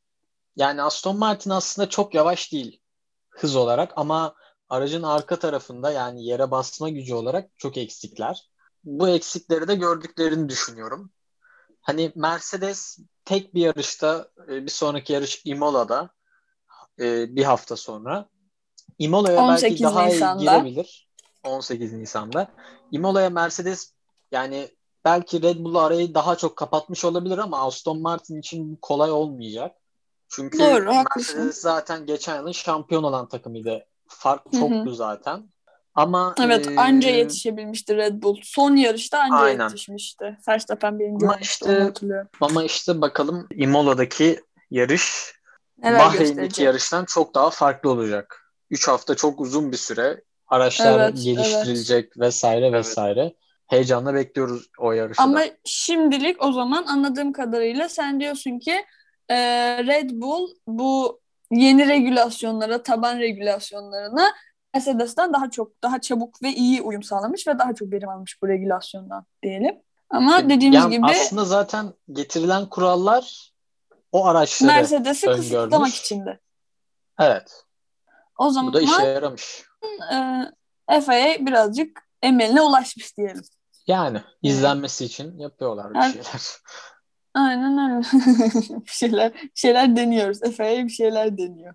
yani 0.59 0.83
Aston 0.83 1.19
Martin 1.19 1.51
aslında 1.51 1.89
çok 1.89 2.15
yavaş 2.15 2.53
değil 2.53 2.81
hız 3.31 3.57
olarak 3.57 3.93
ama 3.97 4.35
aracın 4.69 5.03
arka 5.03 5.39
tarafında 5.39 5.91
yani 5.91 6.25
yere 6.25 6.51
basma 6.51 6.89
gücü 6.89 7.15
olarak 7.15 7.51
çok 7.57 7.77
eksikler. 7.77 8.51
Bu 8.85 9.09
eksikleri 9.09 9.69
de 9.69 9.75
gördüklerini 9.75 10.49
düşünüyorum. 10.49 11.11
Hani 11.81 12.13
Mercedes 12.15 12.99
tek 13.25 13.55
bir 13.55 13.61
yarışta 13.61 14.29
e, 14.49 14.65
bir 14.65 14.71
sonraki 14.71 15.13
yarış 15.13 15.43
Imola'da 15.45 16.11
e, 17.01 17.37
bir 17.37 17.45
hafta 17.45 17.77
sonra 17.77 18.29
Imola'ya 18.99 19.37
belki 19.37 19.53
18 19.53 19.83
daha 19.83 20.05
Nisan'da. 20.05 20.43
iyi 20.43 20.45
girebilir. 20.45 21.09
18 21.45 21.93
Nisan'da. 21.93 22.49
Imola'ya 22.93 23.31
Mercedes 23.31 23.93
yani 24.33 24.69
belki 25.05 25.43
Red 25.43 25.59
Bull 25.59 25.75
arayı 25.75 26.15
daha 26.15 26.37
çok 26.37 26.57
kapatmış 26.57 27.05
olabilir 27.05 27.39
ama 27.39 27.67
Aston 27.67 28.01
Martin 28.01 28.41
için 28.41 28.79
kolay 28.83 29.11
olmayacak. 29.11 29.77
Çünkü 30.29 30.59
Doğru, 30.59 30.97
haklısın. 30.97 31.51
Zaten 31.55 32.07
geçen 32.07 32.37
yılın 32.37 32.53
şampiyon 32.53 33.03
olan 33.03 33.29
takımıydı. 33.29 33.87
Fark 34.09 34.53
çoktu 34.53 34.95
zaten. 34.95 35.43
Ama 35.95 36.35
Evet 36.41 36.69
e, 36.69 36.77
anca 36.77 37.11
yetişebilmişti 37.11 37.97
Red 37.97 38.23
Bull. 38.23 38.37
Son 38.43 38.77
yarışta 38.77 39.19
anca 39.21 39.37
Aynen. 39.37 39.69
yetişmişti. 39.69 40.39
Verstappen 40.49 40.99
birinci 40.99 41.27
Ama 41.27 41.35
olmuştu 41.35 41.65
işte- 41.71 41.83
hatırlıyorum. 41.83 42.29
ama 42.41 42.65
işte 42.65 43.01
bakalım 43.01 43.47
Imola'daki 43.55 44.41
yarış 44.71 45.33
Neler 45.79 45.99
Bahreyn'deki 45.99 46.29
gösterecek? 46.29 46.65
yarıştan 46.65 47.05
çok 47.05 47.35
daha 47.35 47.51
farklı 47.51 47.91
olacak. 47.91 48.53
3 48.71 48.89
hafta 48.89 49.15
çok 49.15 49.41
uzun 49.41 49.73
bir 49.73 49.77
süre. 49.77 50.23
Araçlar 50.47 51.01
Evet, 51.01 51.25
geliştirilecek 51.25 52.19
vesaire 52.19 52.67
Evet. 52.67 52.75
vesaire. 52.75 53.35
Heyecanla 53.67 54.15
bekliyoruz 54.15 54.67
o 54.79 54.93
yarışı 54.93 55.23
Ama 55.23 55.41
şimdilik 55.65 56.45
o 56.45 56.53
zaman 56.53 56.85
anladığım 56.87 57.33
kadarıyla 57.33 57.89
sen 57.89 58.21
diyorsun 58.21 58.59
ki 58.59 58.85
e, 59.29 59.37
Red 59.87 60.11
Bull 60.13 60.49
bu 60.67 61.21
yeni 61.51 61.89
regülasyonlara, 61.89 62.83
taban 62.83 63.19
regülasyonlarına 63.19 64.33
Mercedes'ten 64.75 65.33
daha 65.33 65.51
çok, 65.51 65.83
daha 65.83 66.01
çabuk 66.01 66.43
ve 66.43 66.49
iyi 66.53 66.83
uyum 66.83 67.03
sağlamış 67.03 67.47
ve 67.47 67.59
daha 67.59 67.75
çok 67.75 67.93
verim 67.93 68.09
almış 68.09 68.43
bu 68.43 68.49
regülasyondan 68.49 69.27
diyelim. 69.43 69.83
Ama 70.11 70.49
dediğimiz 70.49 70.79
Yani 70.81 70.97
gibi 70.97 71.07
aslında 71.07 71.45
zaten 71.45 71.93
getirilen 72.13 72.67
kurallar 72.69 73.53
o 74.13 74.27
araçları 74.27 74.73
Mercedes'i 74.73 75.27
kısıtlamak 75.27 75.95
içindi. 75.95 76.41
evet. 77.21 77.65
O 78.39 78.45
Bu 78.45 78.51
zaman 78.51 78.75
da 78.75 78.81
işe 78.81 79.03
yaramış. 79.07 79.63
e, 80.93 81.01
FIA 81.01 81.47
birazcık 81.47 82.09
emeline 82.23 82.61
ulaşmış 82.63 83.17
diyelim. 83.17 83.43
Yani 83.87 84.23
izlenmesi 84.43 85.05
için 85.05 85.39
yapıyorlar 85.39 85.95
bir 85.95 85.99
Evet. 85.99 86.13
şeyler. 86.13 86.43
Aynen 87.35 87.91
öyle. 87.91 88.01
bir 88.87 88.91
şeyler 88.91 89.35
bir 89.35 89.51
şeyler 89.55 89.97
deniyoruz. 89.97 90.41
FIA 90.41 90.85
bir 90.85 90.89
şeyler 90.89 91.39
deniyor. 91.39 91.75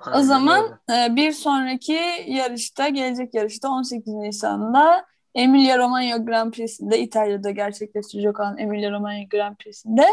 O 0.00 0.10
Aynen 0.10 0.22
zaman 0.22 0.78
öyle. 0.88 1.04
e, 1.04 1.16
bir 1.16 1.32
sonraki 1.32 2.00
yarışta, 2.26 2.88
gelecek 2.88 3.34
yarışta 3.34 3.68
18 3.68 4.14
Nisan'da 4.14 5.04
Emilia 5.34 5.78
Romagna 5.78 6.16
Grand 6.16 6.52
Prix'sinde 6.52 6.98
İtalya'da 6.98 7.50
gerçekleştirecek 7.50 8.40
olan 8.40 8.58
Emilia 8.58 8.90
Romagna 8.90 9.24
Grand 9.30 9.56
Prix'sinde 9.56 10.06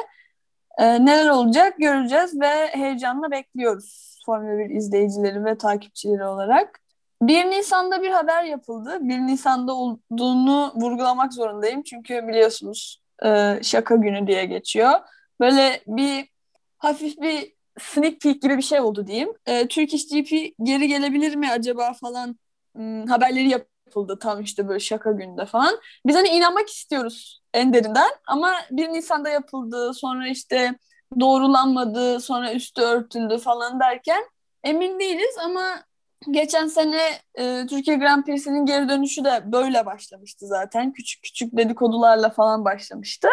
e, 0.77 1.05
neler 1.05 1.29
olacak 1.29 1.77
göreceğiz 1.77 2.39
ve 2.39 2.67
heyecanla 2.67 3.31
bekliyoruz 3.31 4.19
Formula 4.25 4.57
1 4.57 4.69
izleyicileri 4.69 5.45
ve 5.45 5.57
takipçileri 5.57 6.23
olarak. 6.25 6.79
1 7.21 7.45
Nisan'da 7.45 8.01
bir 8.01 8.11
haber 8.11 8.43
yapıldı. 8.43 8.97
1 9.01 9.19
Nisan'da 9.19 9.73
olduğunu 9.73 10.73
vurgulamak 10.75 11.33
zorundayım. 11.33 11.83
Çünkü 11.83 12.27
biliyorsunuz 12.27 13.01
e, 13.25 13.59
şaka 13.63 13.95
günü 13.95 14.27
diye 14.27 14.45
geçiyor. 14.45 14.91
Böyle 15.39 15.81
bir 15.87 16.29
hafif 16.77 17.21
bir 17.21 17.53
sneak 17.79 18.21
peek 18.21 18.41
gibi 18.41 18.57
bir 18.57 18.61
şey 18.61 18.79
oldu 18.79 19.07
diyeyim. 19.07 19.29
E, 19.45 19.67
Turkish 19.67 20.07
GP 20.07 20.53
geri 20.63 20.87
gelebilir 20.87 21.35
mi 21.35 21.51
acaba 21.51 21.93
falan 21.93 22.39
hmm, 22.75 23.05
haberleri 23.05 23.49
yapıldı 23.49 24.19
tam 24.19 24.41
işte 24.41 24.67
böyle 24.67 24.79
şaka 24.79 25.11
günde 25.11 25.45
falan. 25.45 25.79
Biz 26.05 26.15
hani 26.15 26.27
inanmak 26.27 26.69
istiyoruz 26.69 27.41
en 27.53 27.73
derinden 27.73 28.09
ama 28.27 28.53
1 28.71 28.89
Nisan'da 28.89 29.29
yapıldı 29.29 29.93
sonra 29.93 30.27
işte 30.27 30.75
doğrulanmadı 31.19 32.19
sonra 32.19 32.53
üstü 32.53 32.81
örtüldü 32.81 33.37
falan 33.37 33.79
derken 33.79 34.23
emin 34.63 34.99
değiliz 34.99 35.37
ama 35.43 35.83
geçen 36.31 36.67
sene 36.67 37.01
e, 37.35 37.65
Türkiye 37.69 37.97
Grand 37.97 38.23
Prix'sinin 38.23 38.65
geri 38.65 38.89
dönüşü 38.89 39.23
de 39.23 39.51
böyle 39.51 39.85
başlamıştı 39.85 40.47
zaten. 40.47 40.93
Küçük 40.93 41.23
küçük 41.23 41.57
dedikodularla 41.57 42.29
falan 42.29 42.65
başlamıştı. 42.65 43.27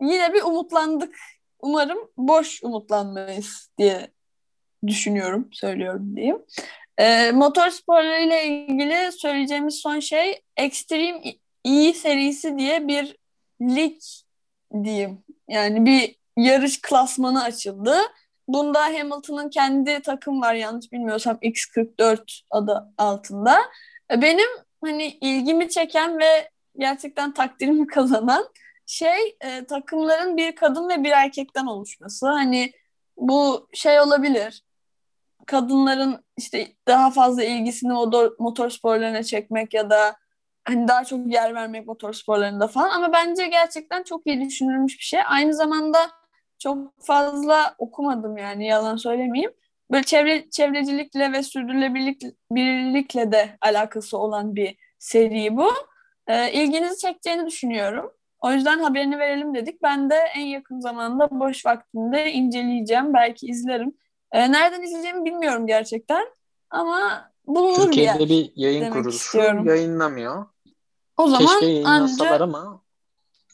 Yine 0.00 0.34
bir 0.34 0.42
umutlandık. 0.42 1.16
Umarım 1.60 1.98
boş 2.16 2.62
umutlanmayız 2.62 3.70
diye 3.78 4.10
düşünüyorum, 4.86 5.48
söylüyorum 5.52 6.16
diyeyim. 6.16 6.42
E, 6.98 7.30
motorsporlarıyla 7.30 8.40
ilgili 8.40 9.12
söyleyeceğimiz 9.12 9.74
son 9.74 10.00
şey 10.00 10.42
Extreme 10.56 11.22
E 11.64 11.92
serisi 11.92 12.58
diye 12.58 12.88
bir 12.88 13.16
lig 13.60 14.00
diyeyim. 14.84 15.24
Yani 15.48 15.84
bir 15.86 16.16
yarış 16.36 16.80
klasmanı 16.82 17.42
açıldı. 17.42 17.96
Bunda 18.48 18.84
Hamilton'ın 18.84 19.50
kendi 19.50 20.00
takım 20.00 20.42
var 20.42 20.54
yanlış 20.54 20.92
bilmiyorsam 20.92 21.36
X44 21.42 22.40
adı 22.50 22.92
altında. 22.98 23.58
E, 24.12 24.22
Benim 24.22 24.48
hani 24.84 25.06
ilgimi 25.06 25.68
çeken 25.68 26.18
ve 26.18 26.50
gerçekten 26.78 27.34
takdirimi 27.34 27.86
kazanan 27.94 28.48
şey 28.86 29.36
e, 29.40 29.64
takımların 29.64 30.36
bir 30.36 30.54
kadın 30.54 30.88
ve 30.88 31.04
bir 31.04 31.10
erkekten 31.10 31.66
oluşması. 31.66 32.26
Hani 32.26 32.72
bu 33.16 33.68
şey 33.74 34.00
olabilir. 34.00 34.62
Kadınların 35.46 36.24
işte 36.36 36.72
daha 36.88 37.10
fazla 37.10 37.44
ilgisini 37.44 37.92
motor, 37.92 38.32
motor 38.38 38.70
sporlarına 38.70 39.22
çekmek 39.22 39.74
ya 39.74 39.90
da 39.90 40.16
hani 40.64 40.88
daha 40.88 41.04
çok 41.04 41.32
yer 41.32 41.54
vermek 41.54 41.86
motor 41.86 42.12
sporlarında 42.12 42.66
falan 42.68 42.90
ama 42.90 43.12
bence 43.12 43.46
gerçekten 43.46 44.02
çok 44.02 44.26
iyi 44.26 44.40
düşünülmüş 44.40 44.98
bir 44.98 45.04
şey. 45.04 45.20
Aynı 45.26 45.54
zamanda 45.54 46.10
çok 46.58 47.04
fazla 47.04 47.74
okumadım 47.78 48.36
yani 48.36 48.66
yalan 48.66 48.96
söylemeyeyim. 48.96 49.52
Böyle 49.90 50.02
çevre 50.02 50.50
çevrecilikle 50.50 51.32
ve 51.32 51.42
sürdürülebilirlikle 51.42 53.32
de 53.32 53.58
alakası 53.60 54.18
olan 54.18 54.56
bir 54.56 54.76
seri 54.98 55.56
bu. 55.56 55.70
Ee, 56.26 56.52
ilginizi 56.52 56.98
çekeceğini 56.98 57.46
düşünüyorum. 57.46 58.12
O 58.40 58.52
yüzden 58.52 58.78
haberini 58.78 59.18
verelim 59.18 59.54
dedik. 59.54 59.82
Ben 59.82 60.10
de 60.10 60.14
en 60.14 60.46
yakın 60.46 60.80
zamanda 60.80 61.28
boş 61.30 61.66
vaktimde 61.66 62.32
inceleyeceğim. 62.32 63.14
Belki 63.14 63.46
izlerim. 63.46 63.94
Ee, 64.32 64.52
nereden 64.52 64.82
izleyeceğimi 64.82 65.24
bilmiyorum 65.24 65.66
gerçekten. 65.66 66.26
Ama 66.70 67.30
bulunur 67.46 67.84
Türkiye'de 67.84 68.18
bir 68.18 68.28
yer. 68.28 68.28
bir 68.28 68.52
yayın 68.56 68.90
kuruluşu 68.90 69.16
istiyorum. 69.16 69.66
yayınlamıyor. 69.66 70.46
O 71.16 71.28
zaman 71.28 71.46
Keşke 71.46 71.66
yayınlasalar 71.66 72.30
anca 72.30 72.44
ama 72.44 72.82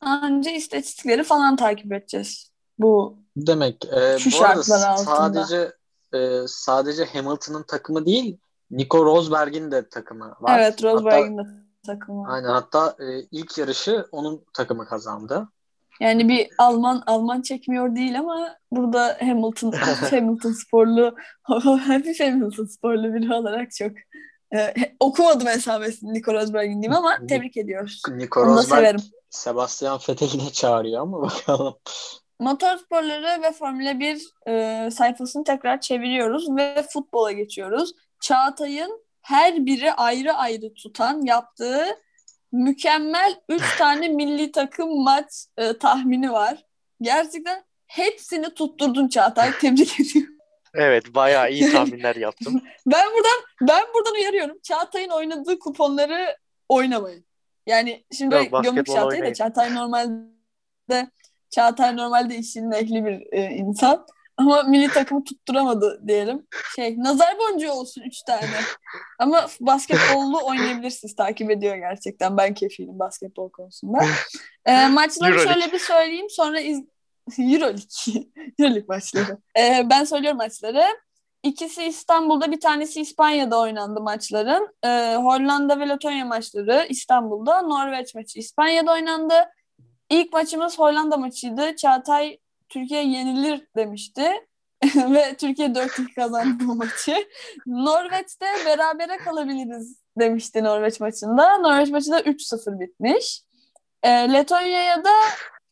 Anca 0.00 0.50
istatistikleri 0.50 1.24
falan 1.24 1.56
takip 1.56 1.92
edeceğiz. 1.92 2.53
Bu 2.78 3.16
Demek. 3.36 3.84
E, 3.92 4.18
Şu 4.18 4.30
bu 4.32 4.44
arada 4.44 4.62
şartlar 4.62 4.88
altında. 4.88 5.16
sadece 5.16 5.72
e, 6.14 6.40
sadece 6.48 7.04
Hamilton'ın 7.04 7.62
takımı 7.62 8.06
değil, 8.06 8.38
Nico 8.70 9.04
Rosberg'in 9.04 9.70
de 9.70 9.88
takımı 9.88 10.34
var. 10.40 10.58
evet 10.58 10.72
Hatta, 10.72 10.92
Rosberg'in 10.92 11.38
de 11.38 11.42
takımı. 11.86 12.28
aynen 12.28 12.48
hatta 12.48 12.96
e, 13.00 13.20
ilk 13.30 13.58
yarışı 13.58 14.06
onun 14.12 14.44
takımı 14.52 14.86
kazandı. 14.86 15.48
Yani 16.00 16.28
bir 16.28 16.48
Alman 16.58 17.02
Alman 17.06 17.42
çekmiyor 17.42 17.96
değil 17.96 18.18
ama 18.18 18.56
burada 18.70 19.16
Hamilton 19.20 19.72
Hamilton 20.10 20.52
sporlu 20.52 21.14
hafif 21.42 22.20
Hamilton 22.20 22.64
sporlu 22.64 23.14
biri 23.14 23.34
olarak 23.34 23.70
çok 23.70 23.92
e, 24.54 24.74
okumadım 25.00 25.46
hesabesini 25.46 26.14
Nico 26.14 26.34
Rosberg'in 26.34 26.82
diyeyim 26.82 26.92
ama 26.92 27.26
tebrik 27.28 27.56
ediyoruz. 27.56 28.02
Nico 28.10 28.40
Onu 28.40 28.56
Rosberg 28.56 28.78
severim. 28.78 29.00
Sebastian 29.30 30.00
Vettel'i 30.08 30.46
de 30.46 30.50
çağırıyor 30.50 31.00
ama 31.02 31.22
bakalım. 31.22 31.74
Motorsporları 32.40 33.42
ve 33.42 33.52
Formula 33.52 34.00
1 34.00 34.34
e, 34.48 34.90
sayfasını 34.90 35.44
tekrar 35.44 35.80
çeviriyoruz 35.80 36.56
ve 36.56 36.84
futbola 36.92 37.32
geçiyoruz. 37.32 37.92
Çağatay'ın 38.20 39.04
her 39.22 39.66
biri 39.66 39.92
ayrı 39.92 40.32
ayrı 40.32 40.74
tutan 40.74 41.22
yaptığı 41.22 41.86
mükemmel 42.52 43.40
3 43.48 43.62
tane 43.78 44.08
milli 44.08 44.52
takım 44.52 45.02
maç 45.02 45.26
e, 45.56 45.78
tahmini 45.78 46.32
var. 46.32 46.64
Gerçekten 47.00 47.64
hepsini 47.86 48.54
tutturdun 48.54 49.08
Çağatay. 49.08 49.50
Tebrik 49.60 50.00
ediyorum. 50.00 50.34
Evet 50.74 51.14
bayağı 51.14 51.50
iyi 51.50 51.70
tahminler 51.72 52.16
yaptım. 52.16 52.62
Ben 52.86 53.06
buradan 53.14 53.40
ben 53.60 53.84
buradan 53.94 54.14
uyarıyorum. 54.14 54.58
Çağatay'ın 54.62 55.10
oynadığı 55.10 55.58
kuponları 55.58 56.36
oynamayın. 56.68 57.24
Yani 57.66 58.04
şimdi 58.12 58.34
Yok, 58.34 58.64
gömük 58.64 58.86
Çağatay'ı 58.86 59.22
da. 59.22 59.34
Çağatay 59.34 59.74
normalde 59.74 61.10
Çağatay 61.54 61.96
normalde 61.96 62.36
işinin 62.36 62.72
ehli 62.72 63.04
bir 63.04 63.32
e, 63.32 63.50
insan. 63.50 64.06
Ama 64.36 64.62
milli 64.62 64.88
takımı 64.88 65.24
tutturamadı 65.24 66.02
diyelim. 66.08 66.46
Şey, 66.76 66.98
nazar 66.98 67.38
boncuğu 67.38 67.70
olsun 67.70 68.02
üç 68.02 68.22
tane. 68.22 68.60
Ama 69.18 69.46
basketbollu 69.60 70.46
oynayabilirsiniz. 70.46 71.16
Takip 71.16 71.50
ediyor 71.50 71.76
gerçekten. 71.76 72.36
Ben 72.36 72.54
kefilim 72.54 72.98
basketbol 72.98 73.50
konusunda. 73.50 73.98
E, 74.66 74.88
maçları 74.88 75.30
Euroleague. 75.30 75.52
şöyle 75.52 75.72
bir 75.72 75.78
söyleyeyim. 75.78 76.26
Sonra 76.30 76.60
iz... 76.60 76.80
Euroleague. 77.38 77.82
Euroleague 78.58 78.84
maçları. 78.88 79.38
E, 79.58 79.90
ben 79.90 80.04
söylüyorum 80.04 80.38
maçları. 80.38 80.84
İkisi 81.42 81.84
İstanbul'da, 81.84 82.52
bir 82.52 82.60
tanesi 82.60 83.00
İspanya'da 83.00 83.60
oynandı 83.60 84.00
maçların. 84.00 84.74
E, 84.84 85.14
Hollanda 85.16 85.80
ve 85.80 85.88
Letonya 85.88 86.24
maçları 86.24 86.86
İstanbul'da, 86.88 87.62
Norveç 87.62 88.14
maçı 88.14 88.38
İspanya'da 88.38 88.92
oynandı. 88.92 89.34
İlk 90.10 90.32
maçımız 90.32 90.78
Hollanda 90.78 91.16
maçıydı. 91.16 91.76
Çağatay 91.76 92.38
Türkiye 92.68 93.04
yenilir 93.06 93.66
demişti. 93.76 94.30
ve 94.96 95.36
Türkiye 95.36 95.68
4-2 95.68 96.14
kazandı 96.14 96.64
bu 96.66 96.74
maçı. 96.74 97.28
Norveç'te 97.66 98.46
berabere 98.66 99.16
kalabiliriz 99.16 100.02
demişti 100.18 100.64
Norveç 100.64 101.00
maçında. 101.00 101.58
Norveç 101.58 101.90
maçı 101.90 102.10
da 102.10 102.20
3-0 102.20 102.80
bitmiş. 102.80 103.42
E, 104.02 104.08
Letonya'ya 104.08 105.04
da 105.04 105.12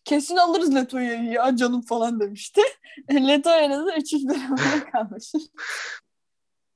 kesin 0.04 0.36
alırız 0.36 0.74
Letonya'yı 0.74 1.30
ya 1.30 1.56
canım 1.56 1.82
falan 1.82 2.20
demişti. 2.20 2.60
Letonya'da 3.10 3.86
da 3.86 3.96
3-3 3.96 4.28
berabere 4.28 4.90
kalmış. 4.90 5.32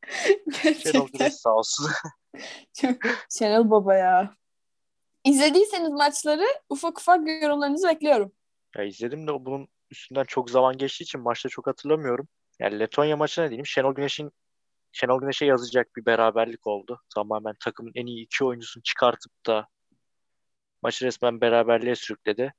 Şenol 0.08 0.46
Gerçekten 0.62 1.06
Güneş 1.06 1.34
sağ 1.34 1.54
olsun. 1.54 1.86
çok 2.80 2.96
Şenol 3.38 3.70
Baba 3.70 3.94
ya. 3.94 4.34
İzlediyseniz 5.26 5.90
maçları 5.90 6.46
ufak 6.68 7.00
ufak 7.00 7.28
yorumlarınızı 7.42 7.88
bekliyorum. 7.88 8.32
Ya 8.76 8.84
izledim 8.84 9.26
de 9.26 9.44
bunun 9.44 9.68
üstünden 9.90 10.24
çok 10.24 10.50
zaman 10.50 10.76
geçtiği 10.78 11.02
için 11.02 11.20
maçta 11.20 11.48
çok 11.48 11.66
hatırlamıyorum. 11.66 12.28
Yani 12.58 12.78
Letonya 12.78 13.16
maçına 13.16 13.48
diyeyim 13.48 13.66
Şenol 13.66 13.94
Güneş'in 13.94 14.32
Şenol 14.92 15.20
Güneş'e 15.20 15.46
yazacak 15.46 15.96
bir 15.96 16.06
beraberlik 16.06 16.66
oldu. 16.66 17.00
Tamamen 17.14 17.54
takımın 17.60 17.92
en 17.94 18.06
iyi 18.06 18.24
iki 18.24 18.44
oyuncusunu 18.44 18.82
çıkartıp 18.82 19.46
da 19.46 19.68
maçı 20.82 21.04
resmen 21.04 21.40
beraberliğe 21.40 21.96
sürükledi. 21.96 22.54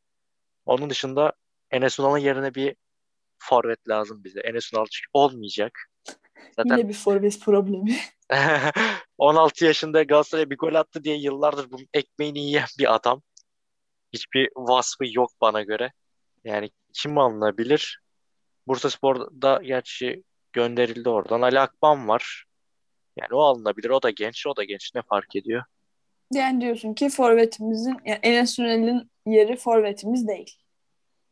Onun 0.65 0.89
dışında 0.89 1.34
Enes 1.71 1.99
Ünal'ın 1.99 2.17
yerine 2.17 2.56
bir 2.56 2.75
forvet 3.38 3.89
lazım 3.89 4.23
bize. 4.23 4.39
Enes 4.39 4.71
çünkü 4.71 5.10
olmayacak. 5.13 5.80
Zaten 6.56 6.77
Yine 6.77 6.89
bir 6.89 6.93
forvet 6.93 7.39
problemi. 7.41 7.97
16 9.17 9.65
yaşında 9.65 10.03
Galatasaray'a 10.03 10.49
bir 10.49 10.57
gol 10.57 10.73
attı 10.73 11.03
diye 11.03 11.17
yıllardır 11.17 11.71
bunun 11.71 11.87
ekmeğini 11.93 12.39
yiyen 12.39 12.67
bir 12.79 12.95
adam. 12.95 13.21
Hiçbir 14.13 14.49
vasfı 14.55 15.03
yok 15.13 15.31
bana 15.41 15.61
göre. 15.61 15.91
Yani 16.43 16.69
kim 16.93 17.17
alınabilir? 17.17 18.01
Bursaspor'da 18.67 19.61
gerçi 19.63 20.23
gönderildi 20.53 21.09
oradan. 21.09 21.41
Ali 21.41 21.59
Akban 21.59 22.07
var. 22.07 22.45
Yani 23.17 23.33
o 23.35 23.39
alınabilir. 23.39 23.89
O 23.89 24.01
da 24.01 24.09
genç. 24.09 24.47
O 24.47 24.55
da 24.55 24.63
genç. 24.63 24.91
Ne 24.95 25.01
fark 25.01 25.35
ediyor? 25.35 25.63
Yani 26.33 26.61
diyorsun 26.61 26.93
ki 26.93 27.09
forvetimizin, 27.09 27.97
yani 28.05 28.19
Enes 28.23 28.59
Ünal'in 28.59 29.11
yeri 29.25 29.55
forvetimiz 29.55 30.27
değil. 30.27 30.57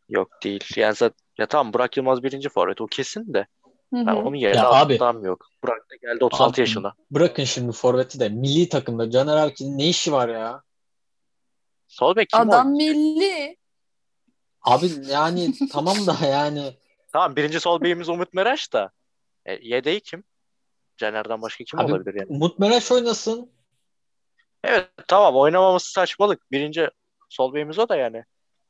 Yok 0.09 0.29
değil. 0.43 0.63
Yani 0.75 0.95
zaten, 0.95 1.17
ya 1.37 1.47
tamam 1.47 1.73
Burak 1.73 1.97
Yılmaz 1.97 2.23
birinci 2.23 2.49
forvet. 2.49 2.81
O 2.81 2.87
kesin 2.87 3.33
de. 3.33 3.47
Ben 3.95 4.15
onun 4.15 4.35
yerine 4.35 4.57
Ya 4.57 4.69
abi- 4.69 4.95
adam 4.95 5.25
yok. 5.25 5.47
Burak 5.63 5.89
da 5.91 5.95
geldi 5.95 6.25
36 6.25 6.53
Abi, 6.53 6.59
yaşına. 6.61 6.93
Bırakın 7.11 7.43
şimdi 7.43 7.71
forveti 7.71 8.19
de 8.19 8.29
milli 8.29 8.69
takımda 8.69 9.11
Caner 9.11 9.37
Erkin'in 9.37 9.77
ne 9.77 9.87
işi 9.89 10.11
var 10.11 10.29
ya? 10.29 10.61
Sol 11.87 12.15
bek 12.15 12.29
kim 12.29 12.39
Adam 12.41 12.67
oynayacak? 12.73 12.95
milli. 12.95 13.57
Abi 14.61 14.89
yani 15.09 15.53
tamam 15.71 15.97
da 16.07 16.15
yani 16.27 16.73
Tamam 17.13 17.35
birinci 17.35 17.59
sol 17.59 17.81
bekimiz 17.81 18.09
Umut 18.09 18.33
Meraş 18.33 18.73
da. 18.73 18.91
E, 19.45 19.53
yedeği 19.67 19.99
kim? 20.01 20.23
Caner'den 20.97 21.41
başka 21.41 21.63
kim 21.63 21.79
Abi- 21.79 21.91
olabilir 21.93 22.13
yani? 22.19 22.27
Umut 22.29 22.59
Meraş 22.59 22.91
oynasın. 22.91 23.51
Evet 24.63 24.89
tamam 25.07 25.35
oynamaması 25.35 25.91
saçmalık. 25.91 26.51
Birinci 26.51 26.89
sol 27.29 27.53
bekimiz 27.53 27.79
o 27.79 27.89
da 27.89 27.95
yani. 27.95 28.17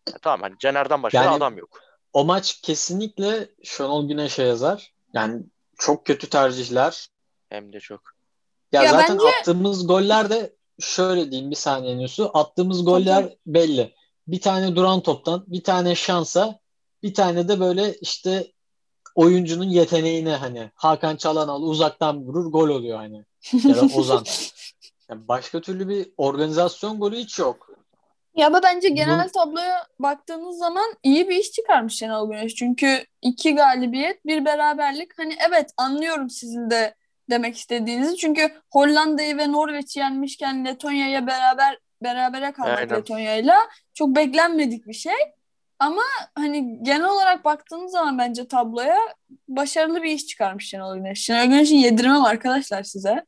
E, 0.07 0.11
tamam 0.21 0.41
hani 0.41 0.55
Caner'den 0.59 1.03
başka 1.03 1.23
Yani- 1.23 1.35
adam 1.35 1.57
yok. 1.57 1.79
O 2.13 2.25
maç 2.25 2.61
kesinlikle 2.61 3.49
Şenol 3.63 4.07
Güneş'e 4.07 4.43
yazar. 4.43 4.93
Yani 5.15 5.43
çok 5.77 6.05
kötü 6.05 6.29
tercihler. 6.29 7.09
Hem 7.49 7.73
de 7.73 7.79
çok. 7.79 8.01
Ya, 8.71 8.83
Ya 8.83 8.91
zaten 8.91 9.17
bence- 9.19 9.37
attığımız 9.39 9.87
goller 9.87 10.29
de 10.29 10.55
şöyle 10.79 11.31
diyeyim 11.31 11.51
bir 11.51 11.55
saniye 11.55 11.97
Nüsü. 11.97 12.23
Attığımız 12.23 12.85
goller 12.85 13.35
belli. 13.45 13.93
Bir 14.27 14.41
tane 14.41 14.75
duran 14.75 15.01
toptan, 15.01 15.43
bir 15.47 15.63
tane 15.63 15.95
şansa, 15.95 16.59
bir 17.03 17.13
tane 17.13 17.47
de 17.47 17.59
böyle 17.59 17.93
işte 17.93 18.51
oyuncunun 19.15 19.69
yeteneğine 19.69 20.35
hani 20.35 20.71
Hakan 20.75 21.15
Çalhanoğlu 21.15 21.65
uzaktan 21.65 22.21
vurur 22.21 22.51
gol 22.51 22.69
oluyor 22.69 22.97
hani. 22.97 23.25
Ya 23.53 23.75
da 23.75 23.81
Ozan. 23.95 24.23
Yani 25.09 25.27
başka 25.27 25.61
türlü 25.61 25.89
bir 25.89 26.09
organizasyon 26.17 26.99
golü 26.99 27.17
hiç 27.17 27.39
yok. 27.39 27.69
Ya 28.35 28.47
ama 28.47 28.63
bence 28.63 28.89
genel 28.89 29.25
Bu- 29.25 29.31
tabloya 29.31 29.87
baktığınız 29.99 30.57
zaman 30.57 30.93
iyi 31.03 31.29
bir 31.29 31.35
iş 31.35 31.51
çıkarmış 31.51 31.95
Şenol 31.95 32.31
Güneş. 32.31 32.55
Çünkü 32.55 33.05
iki 33.21 33.55
galibiyet, 33.55 34.25
bir 34.25 34.45
beraberlik. 34.45 35.19
Hani 35.19 35.35
evet 35.49 35.69
anlıyorum 35.77 36.29
sizin 36.29 36.69
de 36.69 36.95
demek 37.29 37.57
istediğinizi. 37.57 38.17
Çünkü 38.17 38.51
Hollanda'yı 38.71 39.37
ve 39.37 39.51
Norveç'i 39.51 39.99
yenmişken 39.99 40.65
Letonya'ya 40.65 41.27
beraber 41.27 41.79
berabere 42.03 42.51
kalmak 42.51 42.77
Aynen. 42.77 42.97
Letonya'yla 42.97 43.57
çok 43.93 44.15
beklenmedik 44.15 44.87
bir 44.87 44.93
şey. 44.93 45.13
Ama 45.79 46.01
hani 46.35 46.83
genel 46.83 47.09
olarak 47.09 47.45
baktığınız 47.45 47.91
zaman 47.91 48.17
bence 48.17 48.47
tabloya 48.47 48.99
başarılı 49.47 50.03
bir 50.03 50.11
iş 50.11 50.27
çıkarmış 50.27 50.69
Şenol 50.69 50.95
Güneş. 50.95 51.25
Şenol 51.25 51.45
Güneş'i 51.45 51.75
yedirmem 51.75 52.23
arkadaşlar 52.23 52.83
size. 52.83 53.25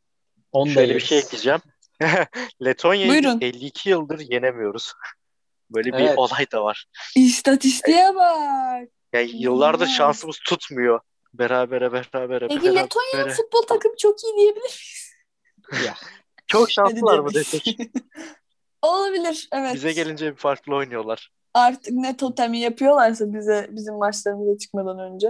Şöyle 0.73 0.95
bir 0.95 0.99
şey 0.99 1.17
ekleyeceğim. 1.17 1.59
Letonya'yı 2.65 3.09
Buyurun. 3.11 3.37
52 3.41 3.89
yıldır 3.89 4.19
yenemiyoruz. 4.19 4.93
Böyle 5.69 5.93
bir 5.93 5.99
Evet. 5.99 6.17
olay 6.17 6.51
da 6.51 6.63
var. 6.63 6.85
İstatistiğe 7.15 8.15
bak. 8.15 8.87
Yani 9.13 9.31
yıllardır 9.43 9.77
İnanılmaz. 9.79 9.97
şansımız 9.97 10.37
tutmuyor. 10.47 10.99
Berabere 11.33 11.93
berabere 11.93 12.47
Peki 12.47 12.61
berabere. 12.63 12.75
Letonya'nın 12.83 13.29
futbol 13.29 13.61
takımı 13.61 13.95
çok 13.97 14.23
iyi 14.23 14.35
diyebilir 14.37 14.61
miyiz? 14.63 15.07
Ya, 15.85 15.93
Çok 16.47 16.71
şanslılar 16.71 17.19
mı 17.19 17.33
desek? 17.33 17.77
Olabilir 18.81 19.49
evet. 19.51 19.73
Bize 19.75 19.91
gelince 19.93 20.31
bir 20.31 20.37
farklı 20.37 20.75
oynuyorlar. 20.75 21.31
Artık 21.53 21.93
ne 21.93 22.17
totemi 22.17 22.59
yapıyorlarsa 22.59 23.33
bize 23.33 23.67
bizim 23.71 23.95
maçlarımıza 23.95 24.57
çıkmadan 24.57 24.99
önce. 24.99 25.29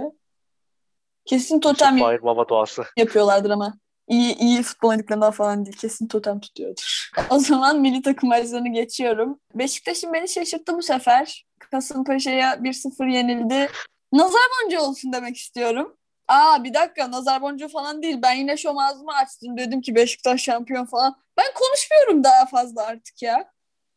Kesin 1.24 1.60
totem 1.60 1.92
Yusuf 1.96 2.08
Fahir 2.08 2.22
Baba 2.22 2.48
doğası. 2.48 2.84
yapıyorlardır 2.96 3.50
ama. 3.50 3.78
İyi, 4.08 4.38
iyi 4.38 4.62
futbol 4.62 4.88
oynadıklarından 4.88 5.30
falan 5.30 5.66
değil. 5.66 5.76
Kesin 5.76 6.08
totem 6.08 6.40
tutuyordur. 6.40 7.10
O 7.30 7.38
zaman 7.38 7.80
milli 7.80 8.02
takım 8.02 8.28
maçlarını 8.28 8.72
geçiyorum. 8.72 9.40
Beşiktaş'ın 9.54 10.12
beni 10.12 10.28
şaşırttı 10.28 10.74
bu 10.74 10.82
sefer. 10.82 11.46
Kasımpaşa'ya 11.58 12.54
1-0 12.54 13.10
yenildi. 13.10 13.68
Nazar 14.12 14.42
boncuğu 14.64 14.80
olsun 14.80 15.12
demek 15.12 15.36
istiyorum. 15.36 15.96
Aa 16.28 16.64
bir 16.64 16.74
dakika 16.74 17.10
nazar 17.10 17.42
boncuğu 17.42 17.68
falan 17.68 18.02
değil. 18.02 18.18
Ben 18.22 18.32
yine 18.32 18.56
şom 18.56 18.78
ağzımı 18.78 19.12
açtım. 19.12 19.58
Dedim 19.58 19.80
ki 19.80 19.94
Beşiktaş 19.94 20.42
şampiyon 20.42 20.84
falan. 20.84 21.16
Ben 21.36 21.46
konuşmuyorum 21.54 22.24
daha 22.24 22.46
fazla 22.46 22.86
artık 22.86 23.22
ya. 23.22 23.50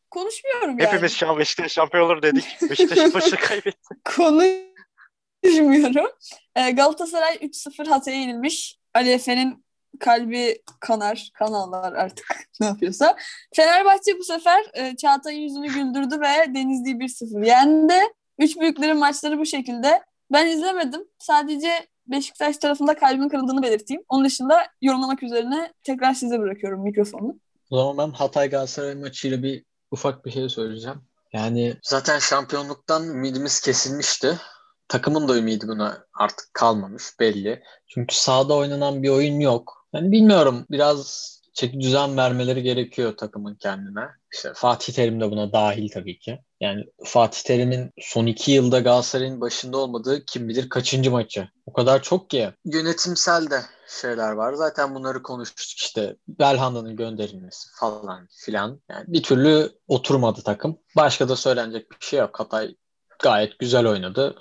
konuşmuyorum 0.09 0.79
yani. 0.79 0.91
Hepimiz 0.91 1.13
şu 1.13 1.29
an 1.29 1.39
Beşiktaş 1.39 1.71
şampiyon 1.71 2.05
olur 2.05 2.21
dedik. 2.21 2.57
Beşiktaş 2.69 3.13
maçı 3.13 3.35
kaybetti. 3.35 3.95
Konuşmuyorum. 4.15 6.11
Ee, 6.55 6.71
Galatasaray 6.71 7.35
3-0 7.35 7.87
Hatay'a 7.87 8.17
yenilmiş. 8.17 8.79
Ali 8.93 9.09
Efe'nin 9.09 9.60
kalbi 9.99 10.61
kanar, 10.79 11.31
kan 11.33 11.53
ağlar 11.53 11.93
artık 11.93 12.25
ne 12.59 12.65
yapıyorsa. 12.65 13.17
Fenerbahçe 13.55 14.19
bu 14.19 14.23
sefer 14.23 14.65
e, 14.73 14.95
Çağatay'ın 14.95 15.41
yüzünü 15.41 15.67
güldürdü 15.67 16.21
ve 16.21 16.53
Denizli'yi 16.55 16.95
1-0 16.95 17.45
yendi. 17.45 17.93
Üç 18.39 18.59
büyüklerin 18.59 18.97
maçları 18.97 19.39
bu 19.39 19.45
şekilde. 19.45 20.03
Ben 20.31 20.47
izlemedim. 20.47 21.01
Sadece 21.19 21.87
Beşiktaş 22.07 22.57
tarafında 22.57 22.95
kalbin 22.95 23.29
kırıldığını 23.29 23.63
belirteyim. 23.63 24.03
Onun 24.09 24.25
dışında 24.25 24.67
yorumlamak 24.81 25.23
üzerine 25.23 25.73
tekrar 25.83 26.13
size 26.13 26.39
bırakıyorum 26.39 26.83
mikrofonu. 26.83 27.39
O 27.69 27.77
zaman 27.77 27.97
ben 27.97 28.17
Hatay 28.17 28.49
Galatasaray 28.49 28.95
maçıyla 28.95 29.43
bir 29.43 29.63
ufak 29.91 30.25
bir 30.25 30.31
şey 30.31 30.49
söyleyeceğim. 30.49 31.01
Yani 31.33 31.77
zaten 31.83 32.19
şampiyonluktan 32.19 33.07
ümidimiz 33.07 33.61
kesilmişti. 33.61 34.39
Takımın 34.87 35.27
da 35.27 35.37
ümidi 35.37 35.67
buna 35.67 36.05
artık 36.13 36.53
kalmamış 36.53 37.03
belli. 37.19 37.63
Çünkü 37.87 38.15
sahada 38.15 38.55
oynanan 38.55 39.03
bir 39.03 39.09
oyun 39.09 39.39
yok. 39.39 39.80
Yani 39.93 40.11
bilmiyorum 40.11 40.65
biraz 40.71 41.31
çeki 41.53 41.79
düzen 41.79 42.17
vermeleri 42.17 42.63
gerekiyor 42.63 43.17
takımın 43.17 43.55
kendine. 43.55 44.05
İşte 44.33 44.51
Fatih 44.55 44.93
Terim 44.93 45.21
de 45.21 45.31
buna 45.31 45.53
dahil 45.53 45.89
tabii 45.89 46.19
ki. 46.19 46.39
Yani 46.59 46.85
Fatih 47.05 47.41
Terim'in 47.41 47.91
son 48.01 48.25
iki 48.25 48.51
yılda 48.51 48.79
Galatasaray'ın 48.79 49.41
başında 49.41 49.77
olmadığı 49.77 50.25
kim 50.25 50.49
bilir 50.49 50.69
kaçıncı 50.69 51.11
maçı. 51.11 51.47
O 51.65 51.73
kadar 51.73 52.01
çok 52.01 52.29
ki. 52.29 52.49
Yönetimsel 52.65 53.49
de 53.49 53.61
şeyler 54.01 54.31
var. 54.31 54.53
Zaten 54.53 54.95
bunları 54.95 55.23
konuştuk 55.23 55.77
işte. 55.77 56.15
Belhanda'nın 56.27 56.95
gönderilmesi 56.95 57.69
falan 57.79 58.27
filan. 58.45 58.81
Yani 58.89 59.03
bir 59.07 59.23
türlü 59.23 59.71
oturmadı 59.87 60.41
takım. 60.45 60.77
Başka 60.95 61.29
da 61.29 61.35
söylenecek 61.35 61.91
bir 61.91 62.05
şey 62.05 62.19
yok. 62.19 62.39
Hatay 62.39 62.75
gayet 63.19 63.59
güzel 63.59 63.87
oynadı. 63.87 64.35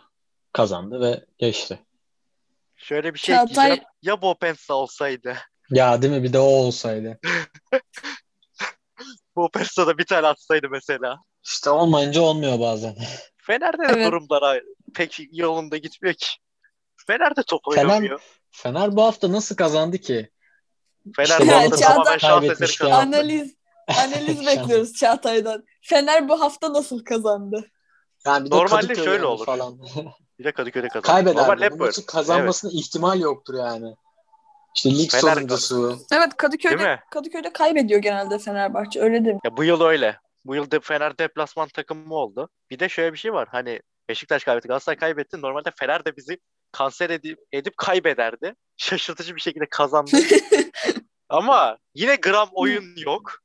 Kazandı 0.53 1.01
ve 1.01 1.25
geçti. 1.39 1.79
Şöyle 2.83 3.15
bir 3.15 3.19
şey 3.19 3.35
Çağatay- 3.35 3.51
ekleyeceğim. 3.51 3.83
Ya 4.03 4.23
Bopensa 4.23 4.75
olsaydı. 4.75 5.37
Ya 5.71 6.03
değil 6.03 6.13
mi? 6.13 6.23
Bir 6.23 6.33
de 6.33 6.39
o 6.39 6.43
olsaydı. 6.43 7.19
Bopensa 9.37 9.87
da 9.87 9.99
bir 9.99 10.05
tane 10.07 10.27
atsaydı 10.27 10.69
mesela. 10.71 11.19
İşte 11.45 11.71
olmayınca 11.71 12.21
olmuyor 12.21 12.61
bazen. 12.61 12.97
Fener'de 13.37 13.79
de 13.79 13.93
Evet. 13.93 14.07
durumlar 14.07 14.63
pek 14.95 15.21
yolunda 15.33 15.77
gitmiyor 15.77 16.15
ki. 16.15 16.27
Fener'de 17.07 17.43
top 17.43 17.61
Fener- 17.65 17.71
oynamıyor. 17.87 18.21
Fener 18.51 18.97
bu 18.97 19.03
hafta 19.03 19.33
nasıl 19.33 19.57
kazandı 19.57 19.99
ki? 19.99 20.31
Fener 21.17 21.29
İşte 21.29 21.47
bu 21.47 21.53
hafta 21.53 21.77
Çağatay- 21.77 21.81
tamamen 21.95 22.19
şans 22.19 22.45
eseri 22.45 22.77
kazandı. 22.77 23.17
Analiz 23.17 23.55
analiz 23.89 24.41
bekliyoruz 24.47 24.93
Çağatay'dan. 24.95 25.65
Fener 25.83 26.29
bu 26.29 26.41
hafta 26.41 26.73
nasıl 26.73 27.05
kazandı? 27.05 27.71
Yani 28.27 28.45
bir 28.47 28.51
de 28.51 28.55
Normalde 28.57 28.95
şöyle 28.95 29.25
olur. 29.27 29.47
Falan. 29.47 29.79
Bir 30.41 30.45
de 30.45 30.53
Kadıköy'de 30.53 30.89
kazandı. 30.89 31.07
Kaybeder. 31.07 31.43
Normal 31.43 31.61
hep 31.61 31.71
böyle. 31.71 31.85
maçı 31.85 32.07
kazanmasına 32.07 32.71
ihtimal 32.75 33.21
yoktur 33.21 33.55
yani. 33.55 33.95
İşte 34.77 34.91
lig 34.91 35.11
Fener 35.11 35.35
sonuncusu. 35.35 35.99
Evet 36.13 36.37
Kadıköy'de? 36.37 37.01
Kadıköy'de 37.11 37.53
kaybediyor 37.53 38.01
genelde 38.01 38.39
Fenerbahçe 38.39 39.01
öyle 39.01 39.25
değil 39.25 39.35
mi? 39.35 39.41
Ya 39.45 39.57
bu 39.57 39.65
yıl 39.65 39.81
öyle. 39.81 40.19
Bu 40.45 40.55
yıl 40.55 40.71
de 40.71 40.81
Fener 40.81 41.19
deplasman 41.19 41.69
takımı 41.69 42.15
oldu. 42.15 42.49
Bir 42.71 42.79
de 42.79 42.89
şöyle 42.89 43.13
bir 43.13 43.19
şey 43.19 43.33
var. 43.33 43.49
Hani 43.51 43.81
Beşiktaş 44.09 44.45
kaybetti, 44.45 44.69
Galatasaray 44.69 44.97
kaybetti. 44.97 45.43
Normalde 45.43 45.71
Fener 45.81 46.05
de 46.05 46.17
bizi 46.17 46.39
kanser 46.73 47.11
edip, 47.11 47.39
edip 47.53 47.77
kaybederdi. 47.77 48.55
Şaşırtıcı 48.77 49.37
bir 49.37 49.41
şekilde 49.41 49.67
kazandı. 49.71 50.11
Ama 51.29 51.79
yine 51.95 52.17
gram 52.17 52.49
oyun 52.53 52.97
yok. 52.97 53.39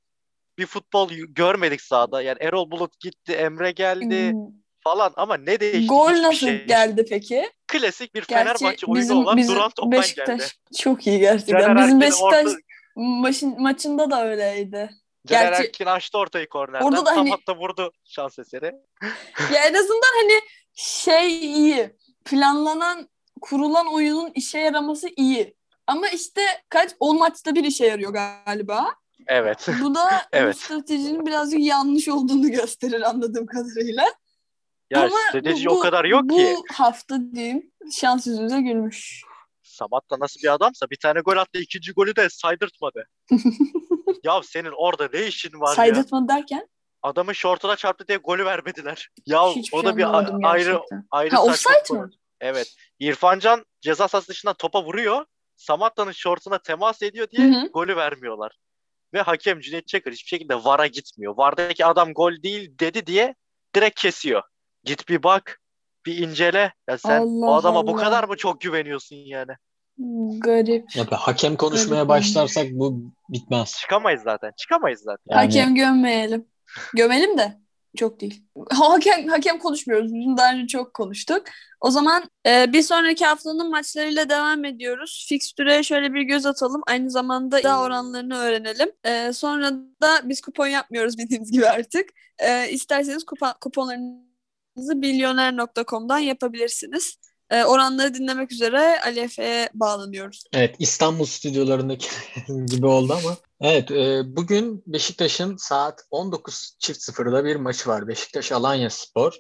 Bir 0.58 0.65
futbol 0.65 1.10
görmedik 1.10 1.81
sahada. 1.81 2.21
Yani 2.21 2.38
Erol 2.41 2.71
Bulut 2.71 2.99
gitti, 2.99 3.34
Emre 3.34 3.71
geldi 3.71 4.31
Hmm. 4.31 4.64
Falan 4.87 5.13
ama 5.15 5.37
ne 5.37 5.59
değişti? 5.59 5.87
Gol 5.87 6.11
nasıl 6.11 6.33
şey. 6.47 6.65
geldi 6.65 7.05
peki? 7.09 7.49
Klasik 7.67 8.15
bir 8.15 8.25
Gerçi 8.25 8.33
Fenerbahçe 8.33 8.85
oyunu 8.85 8.99
bizim, 9.01 9.17
olan 9.17 9.37
bizim 9.37 9.55
duran 9.55 9.69
toptan 9.69 9.91
Beşiktaş 9.91 10.27
geldi. 10.27 10.43
çok 10.79 11.07
iyi 11.07 11.19
gerçekten. 11.19 11.59
Caner 11.59 11.85
bizim 11.85 12.01
Beşiktaş 12.01 12.45
orta- 12.45 12.57
maçın, 12.95 13.61
maçında 13.61 14.11
da 14.11 14.25
öyleydi. 14.27 14.89
Caner 15.27 15.49
Gerçi- 15.51 15.63
Erkin 15.63 15.85
açtı 15.85 16.17
ortayı 16.17 16.49
kornerden. 16.49 16.85
Orada 16.85 17.01
da 17.01 17.03
Tam 17.03 17.17
hani- 17.17 17.29
hatta 17.29 17.57
vurdu 17.59 17.91
şans 18.05 18.39
eseri. 18.39 18.71
Ya 19.53 19.63
en 19.65 19.73
azından 19.73 20.21
hani 20.21 20.39
şey 20.73 21.37
iyi. 21.45 21.95
Planlanan, 22.25 23.09
kurulan 23.41 23.93
oyunun 23.93 24.31
işe 24.35 24.59
yaraması 24.59 25.09
iyi. 25.15 25.55
Ama 25.87 26.07
işte 26.07 26.41
kaç 26.69 26.91
10 26.99 27.17
maçta 27.17 27.55
bir 27.55 27.63
işe 27.63 27.85
yarıyor 27.85 28.13
galiba. 28.13 28.95
Evet. 29.27 29.67
Bu 29.81 29.95
da 29.95 30.09
Evet. 30.31 30.57
stratejinin 30.57 31.25
birazcık 31.25 31.59
yanlış 31.59 32.07
olduğunu 32.07 32.51
gösterir 32.51 33.01
anladığım 33.01 33.45
kadarıyla. 33.45 34.05
Ya 34.89 34.99
Ama 35.01 35.15
strateji 35.29 35.65
bu- 35.65 35.73
o 35.73 35.79
kadar 35.79 36.05
yok 36.05 36.23
bu 36.23 36.37
ki. 36.37 36.55
hafta 36.73 37.17
diyeyim 37.35 37.71
şans 37.91 38.27
yüzümüze 38.27 38.61
gülmüş. 38.61 39.21
Samat 39.63 40.09
da 40.11 40.19
nasıl 40.19 40.39
bir 40.43 40.53
adamsa 40.53 40.89
bir 40.89 40.95
tane 40.95 41.19
gol 41.19 41.37
attı 41.37 41.59
ikinci 41.59 41.91
golü 41.91 42.15
de 42.15 42.29
saydırtmadı. 42.29 43.07
ya 44.23 44.41
senin 44.43 44.71
orada 44.77 45.09
ne 45.13 45.27
işin 45.27 45.59
var 45.59 45.69
ya? 45.69 45.75
Saydırtma 45.75 46.27
derken 46.27 46.67
Adamın 47.01 47.33
şortuna 47.33 47.75
çarptı 47.75 48.07
diye 48.07 48.17
golü 48.17 48.45
vermediler. 48.45 49.09
Ya 49.25 49.45
o 49.45 49.53
şey 49.53 49.83
da 49.83 49.97
bir 49.97 50.03
a- 50.03 50.39
ayrı 50.43 50.81
ayrı 51.11 51.35
Ha 51.35 51.43
offside 51.43 51.93
mı? 51.93 52.09
Evet. 52.41 52.75
İrfancan 52.99 53.65
ceza 53.81 54.07
sahası 54.07 54.27
dışından 54.27 54.53
topa 54.53 54.83
vuruyor. 54.83 55.25
Samatta'nın 55.55 56.11
şortuna 56.11 56.57
temas 56.57 57.01
ediyor 57.01 57.27
diye 57.31 57.47
Hı 57.47 57.51
hı. 57.61 57.67
golü 57.67 57.95
vermiyorlar. 57.95 58.57
Ve 59.13 59.21
hakem 59.21 59.59
Cüneyt 59.59 59.87
Çakır 59.87 60.11
hiçbir 60.11 60.27
şekilde 60.29 60.63
VAR'a 60.63 60.87
gitmiyor. 60.87 61.37
VAR'daki 61.37 61.85
adam 61.85 62.13
gol 62.13 62.31
değil 62.43 62.79
dedi 62.79 63.07
diye 63.07 63.35
direkt 63.75 64.01
kesiyor. 64.01 64.43
Git 64.85 65.09
bir 65.09 65.23
bak, 65.23 65.61
bir 66.05 66.17
incele. 66.17 66.73
Ya 66.89 66.97
sen 66.97 67.21
Allah 67.21 67.45
o 67.45 67.53
adama 67.53 67.87
bu 67.87 67.91
Allah. 67.91 68.03
kadar 68.03 68.23
mı 68.23 68.37
çok 68.37 68.61
güveniyorsun 68.61 69.15
yani? 69.15 69.51
Garip. 70.39 70.95
Ya 70.95 71.11
be, 71.11 71.15
hakem 71.15 71.55
konuşmaya 71.55 71.95
Garip 71.95 72.09
başlarsak 72.09 72.67
bu 72.71 73.11
bitmez. 73.29 73.77
Çıkamayız 73.81 74.21
zaten. 74.21 74.51
Çıkamayız 74.57 74.99
zaten. 74.99 75.23
Yani 75.29 75.45
Hakem 75.45 75.75
gömmeyelim. 75.75 76.45
Gömelim 76.93 77.37
de 77.37 77.57
çok 77.97 78.21
değil. 78.21 78.43
Hakem 78.69 79.27
hakem 79.27 79.59
konuşmuyoruz. 79.59 80.11
Bunu 80.11 80.37
daha 80.37 80.53
önce 80.53 80.67
çok 80.67 80.93
konuştuk. 80.93 81.43
O 81.81 81.91
zaman 81.91 82.23
e, 82.47 82.73
bir 82.73 82.81
sonraki 82.81 83.25
haftanın 83.25 83.69
maçlarıyla 83.69 84.29
devam 84.29 84.65
ediyoruz. 84.65 85.25
Fikstüre 85.29 85.83
şöyle 85.83 86.13
bir 86.13 86.21
göz 86.21 86.45
atalım. 86.45 86.81
Aynı 86.87 87.09
zamanda 87.11 87.63
daha 87.63 87.83
oranlarını 87.83 88.37
öğrenelim. 88.37 88.91
E, 89.03 89.33
sonra 89.33 89.71
da 90.01 90.21
biz 90.23 90.41
kupon 90.41 90.67
yapmıyoruz 90.67 91.17
bildiğiniz 91.17 91.51
gibi 91.51 91.67
artık. 91.67 92.09
E, 92.39 92.69
isterseniz 92.69 93.23
kupa, 93.25 93.53
kuponlarınızı 93.61 94.24
milyoner.com'dan 94.75 96.19
yapabilirsiniz. 96.19 97.17
E, 97.49 97.63
oranları 97.63 98.13
dinlemek 98.13 98.51
üzere 98.51 99.01
Ali 99.01 99.19
Efe'ye 99.19 99.69
bağlanıyoruz. 99.73 100.43
Evet 100.53 100.75
İstanbul 100.79 101.25
stüdyolarındaki 101.25 102.07
gibi 102.65 102.85
oldu 102.85 103.13
ama. 103.13 103.38
Evet 103.61 103.91
e, 103.91 104.23
bugün 104.35 104.83
Beşiktaş'ın 104.88 105.57
saat 105.57 106.01
19.00'da 106.11 107.45
bir 107.45 107.55
maçı 107.55 107.89
var. 107.89 108.07
Beşiktaş 108.07 108.51
Alanya 108.51 108.89
Spor. 108.89 109.33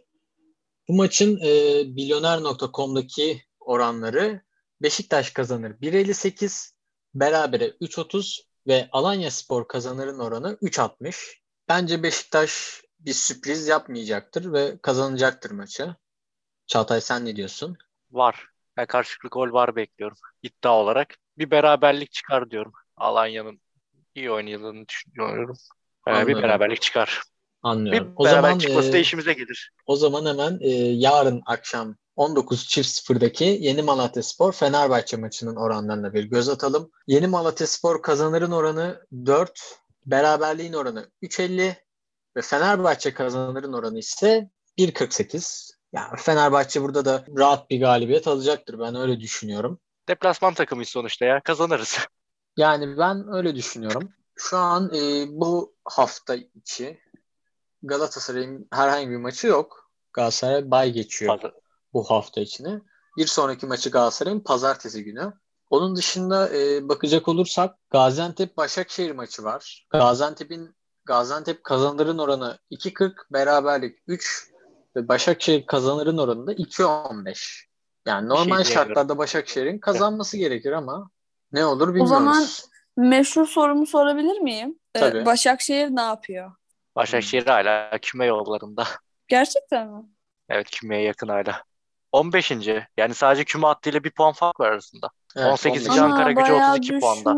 Bu 0.87 0.93
maçın 0.93 1.39
e, 1.41 1.83
milyoner.com'daki 1.83 3.41
oranları 3.59 4.41
Beşiktaş 4.81 5.29
kazanır 5.29 5.71
1.58, 5.71 6.71
berabere 7.13 7.67
3.30 7.67 8.41
ve 8.67 8.89
Alanya 8.91 9.31
Spor 9.31 9.67
kazanırın 9.67 10.19
oranı 10.19 10.57
3.60. 10.61 11.15
Bence 11.69 12.03
Beşiktaş 12.03 12.81
bir 13.05 13.13
sürpriz 13.13 13.67
yapmayacaktır 13.67 14.53
ve 14.53 14.77
kazanacaktır 14.81 15.51
maçı. 15.51 15.95
Çağatay 16.67 17.01
sen 17.01 17.25
ne 17.25 17.35
diyorsun? 17.35 17.77
Var. 18.11 18.47
Ben 18.77 18.85
karşılıklı 18.85 19.29
gol 19.29 19.51
var 19.51 19.75
bekliyorum. 19.75 20.17
İddia 20.43 20.73
olarak. 20.73 21.15
Bir 21.37 21.51
beraberlik 21.51 22.11
çıkar 22.11 22.51
diyorum. 22.51 22.73
Alanya'nın 22.97 23.61
iyi 24.15 24.31
oynadığını 24.31 24.87
düşünüyorum. 24.87 25.57
Ee, 26.07 26.27
bir 26.27 26.35
beraberlik 26.35 26.81
çıkar. 26.81 27.21
Bir 27.23 27.69
Anlıyorum. 27.69 28.13
O 28.15 28.25
beraberlik 28.25 28.43
zaman 28.43 28.59
çıkması 28.59 28.89
e, 28.89 28.93
da 28.93 28.97
işimize 28.97 29.33
gelir. 29.33 29.71
O 29.85 29.95
zaman 29.95 30.25
hemen 30.25 30.59
e, 30.61 30.69
yarın 30.75 31.41
akşam 31.45 31.95
19.00'daki 32.17 33.57
Yeni 33.61 33.81
Malatya 33.81 34.23
Spor 34.23 34.51
Fenerbahçe 34.51 35.17
maçının 35.17 35.55
oranlarına 35.55 36.13
bir 36.13 36.23
göz 36.23 36.49
atalım. 36.49 36.91
Yeni 37.07 37.27
Malatya 37.27 37.67
Spor 37.67 38.01
kazanırın 38.01 38.51
oranı 38.51 39.05
4, 39.25 39.79
beraberliğin 40.05 40.73
oranı 40.73 41.09
3.50 41.23 41.84
ve 42.37 42.41
Fenerbahçe 42.41 43.13
kazanırın 43.13 43.73
oranı 43.73 43.99
ise 43.99 44.49
1.48. 44.77 45.71
Yani 45.93 46.17
Fenerbahçe 46.17 46.81
burada 46.81 47.05
da 47.05 47.25
rahat 47.37 47.69
bir 47.69 47.79
galibiyet 47.79 48.27
alacaktır. 48.27 48.79
Ben 48.79 48.95
öyle 48.95 49.19
düşünüyorum. 49.19 49.79
Deplasman 50.07 50.53
takımıyız 50.53 50.89
sonuçta 50.89 51.25
ya. 51.25 51.41
Kazanırız. 51.43 51.97
Yani 52.57 52.97
ben 52.97 53.33
öyle 53.33 53.55
düşünüyorum. 53.55 54.09
Şu 54.35 54.57
an 54.57 54.91
e, 54.95 55.25
bu 55.29 55.75
hafta 55.85 56.35
içi 56.35 56.99
Galatasaray'ın 57.83 58.67
herhangi 58.71 59.09
bir 59.09 59.17
maçı 59.17 59.47
yok. 59.47 59.91
Galatasaray 60.13 60.71
bay 60.71 60.91
geçiyor 60.91 61.35
Fazla. 61.35 61.55
bu 61.93 62.03
hafta 62.03 62.41
içine. 62.41 62.81
Bir 63.17 63.27
sonraki 63.27 63.65
maçı 63.65 63.89
Galatasaray'ın 63.89 64.39
pazartesi 64.39 65.03
günü. 65.03 65.33
Onun 65.69 65.95
dışında 65.95 66.57
e, 66.57 66.89
bakacak 66.89 67.27
olursak 67.27 67.75
Gaziantep 67.89 68.57
Başakşehir 68.57 69.11
maçı 69.11 69.43
var. 69.43 69.87
Gaziantep'in 69.89 70.75
Gaziantep 71.05 71.63
kazanırın 71.63 72.17
oranı 72.17 72.57
2.40, 72.71 73.13
beraberlik 73.33 73.99
3 74.07 74.47
ve 74.95 75.07
Başakşehir 75.07 75.65
kazanırın 75.65 76.17
oranı 76.17 76.47
da 76.47 76.53
2.15. 76.53 77.65
Yani 78.05 78.29
normal 78.29 78.63
şey 78.63 78.73
şartlarda 78.73 79.17
Başakşehir'in 79.17 79.79
kazanması 79.79 80.37
gerekir 80.37 80.71
ama 80.71 81.09
ne 81.51 81.65
olur 81.65 81.87
bilmiyoruz. 81.87 82.11
O 82.11 82.15
zaman 82.15 82.45
meşhur 82.97 83.45
sorumu 83.47 83.85
sorabilir 83.85 84.39
miyim? 84.39 84.79
Ee. 84.95 85.25
Başakşehir 85.25 85.89
ne 85.89 86.01
yapıyor? 86.01 86.51
Başakşehir 86.95 87.45
hala 87.45 87.97
küme 88.01 88.25
yollarında. 88.25 88.87
Gerçekten 89.27 89.87
mi? 89.87 90.03
Evet 90.49 90.69
kümeye 90.69 91.01
yakın 91.01 91.27
hala. 91.27 91.63
15. 92.11 92.51
Yani 92.97 93.13
sadece 93.13 93.43
küme 93.43 93.67
hattıyla 93.67 94.03
bir 94.03 94.11
puan 94.11 94.33
fark 94.33 94.59
var 94.59 94.71
arasında. 94.71 95.09
Evet, 95.37 95.51
18. 95.51 95.87
15. 95.89 95.99
Ana- 95.99 96.13
Ankara 96.13 96.31
gücü 96.31 96.53
bayağı 96.53 96.71
32 96.71 96.99
puanda. 96.99 97.35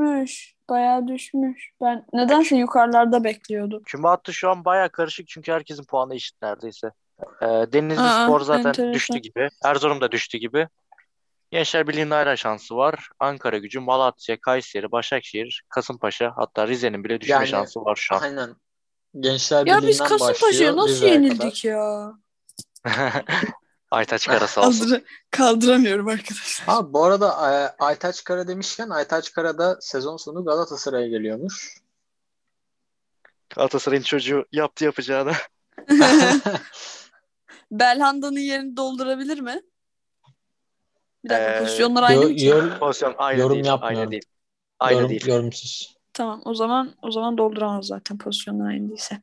Bayağı 0.70 1.08
düşmüş. 1.08 1.70
Ben 1.82 2.06
nedense 2.14 2.56
yukarılarda 2.56 3.24
bekliyordum. 3.24 3.84
Küme 3.86 4.08
hattı 4.08 4.34
şu 4.34 4.50
an 4.50 4.66
baya 4.66 4.90
karışık 4.90 5.28
çünkü 5.28 5.52
herkesin 5.52 5.84
puanı 5.84 6.16
eşit 6.16 6.42
neredeyse. 6.42 6.92
Ee, 7.42 7.46
Denizli 7.46 8.02
Aa, 8.02 8.24
Spor 8.26 8.42
zaten 8.42 8.66
enteresan. 8.70 8.94
düştü 8.94 9.18
gibi. 9.18 9.50
Erzurum 9.66 10.02
da 10.02 10.12
düştü 10.12 10.38
gibi. 10.38 10.68
Gençler 11.52 11.88
Birliği'nin 11.88 12.12
hala 12.12 12.36
şansı 12.36 12.76
var. 12.76 13.10
Ankara 13.20 13.58
gücü, 13.58 13.80
Malatya, 13.80 14.42
Kayseri, 14.42 14.92
Başakşehir, 14.92 15.64
Kasımpaşa 15.70 16.34
hatta 16.36 16.68
Rize'nin 16.68 17.04
bile 17.04 17.22
düşme 17.22 17.34
Yani- 17.36 17.48
şansı 17.48 17.80
var 17.86 17.96
şu 17.96 18.16
an. 18.16 18.22
Aynen. 18.22 18.50
Gençler 19.20 19.66
Ya 19.66 19.76
biz 19.78 19.84
Birliği'nden 19.84 20.08
Kasımpaşa'ya 20.08 20.50
başlıyor 20.52 20.76
nasıl 20.76 20.90
Rize'ye 20.90 21.14
yenildik 21.14 21.40
kadar. 21.64 21.74
ya? 21.74 22.14
Aytaç 23.92 24.28
Kara 24.28 24.48
sağ 24.48 24.68
olsun. 24.68 24.86
Kaldır 24.90 25.04
kaldıramıyorum 25.32 26.08
arkadaşlar. 26.08 26.66
Ha, 26.68 26.94
bu 26.94 27.04
arada 27.04 27.28
e, 27.28 27.84
Aytaç 27.84 28.24
Kara 28.24 28.48
demişken 28.48 28.90
Aytaç 28.90 29.32
Kara 29.34 29.58
da 29.58 29.78
sezon 29.82 30.18
sonu 30.18 30.46
Galatasaray'a 30.46 31.08
geliyormuş. 31.08 31.78
Galatasaray'ın 33.56 34.04
çocuğu 34.04 34.46
yaptı 34.52 34.86
yapacağını. 34.86 35.32
Belhanda'nın 37.72 38.40
yerini 38.40 38.78
doldurabilir 38.78 39.40
mi? 39.40 39.62
Bir 41.24 41.30
dakika 41.30 41.52
Ee, 41.52 41.60
pozisyonlar 41.60 42.04
aynı 42.04 42.24
Yo- 42.24 42.30
mı 42.30 42.42
yor- 42.42 42.80
Pozisyon 42.80 43.16
aynı 43.18 43.40
Yorum 43.40 43.54
değil. 43.56 43.66
yapmıyorum. 43.66 44.00
Aynı 44.00 44.12
değil. 44.12 44.24
Aynı 44.80 44.98
yorum, 44.98 45.10
değil. 45.10 45.28
yorumsuz. 45.28 45.98
Tamam 46.14 46.42
o 46.46 46.54
zaman 46.54 46.94
o 47.02 47.12
zaman 47.12 47.38
dolduramaz 47.38 47.86
zaten 47.86 48.18
pozisyonlar 48.18 48.70
aynı 48.70 48.90
değilse. 48.90 49.22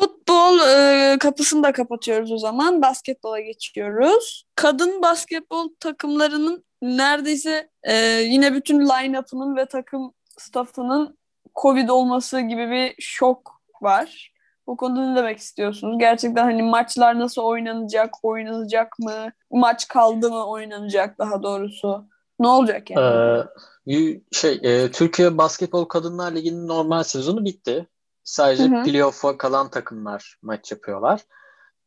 Futbol 0.00 0.58
e, 0.58 1.18
kapısını 1.18 1.62
da 1.62 1.72
kapatıyoruz 1.72 2.32
o 2.32 2.38
zaman. 2.38 2.82
Basketbola 2.82 3.40
geçiyoruz. 3.40 4.44
Kadın 4.54 5.02
basketbol 5.02 5.68
takımlarının 5.80 6.64
neredeyse 6.82 7.70
e, 7.82 7.94
yine 8.06 8.54
bütün 8.54 8.80
line-up'ının 8.80 9.56
ve 9.56 9.66
takım 9.66 10.12
staffının 10.38 11.18
Covid 11.62 11.88
olması 11.88 12.40
gibi 12.40 12.70
bir 12.70 12.94
şok 12.98 13.52
var. 13.82 14.32
Bu 14.66 14.76
konuda 14.76 15.06
ne 15.06 15.16
demek 15.16 15.38
istiyorsunuz? 15.38 15.98
Gerçekten 15.98 16.44
hani 16.44 16.62
maçlar 16.62 17.18
nasıl 17.18 17.42
oynanacak, 17.42 18.14
oynanacak 18.22 18.98
mı? 18.98 19.32
Maç 19.50 19.88
kaldı 19.88 20.30
mı 20.30 20.46
oynanacak 20.46 21.18
daha 21.18 21.42
doğrusu? 21.42 22.04
Ne 22.40 22.48
olacak 22.48 22.90
yani? 22.90 23.44
Ee, 23.88 24.20
şey 24.32 24.60
e, 24.62 24.90
Türkiye 24.90 25.38
Basketbol 25.38 25.84
Kadınlar 25.84 26.32
Ligi'nin 26.32 26.68
normal 26.68 27.02
sezonu 27.02 27.44
bitti. 27.44 27.86
Sadece 28.28 28.82
playoff'a 28.84 29.38
kalan 29.38 29.70
takımlar 29.70 30.38
maç 30.42 30.72
yapıyorlar. 30.72 31.20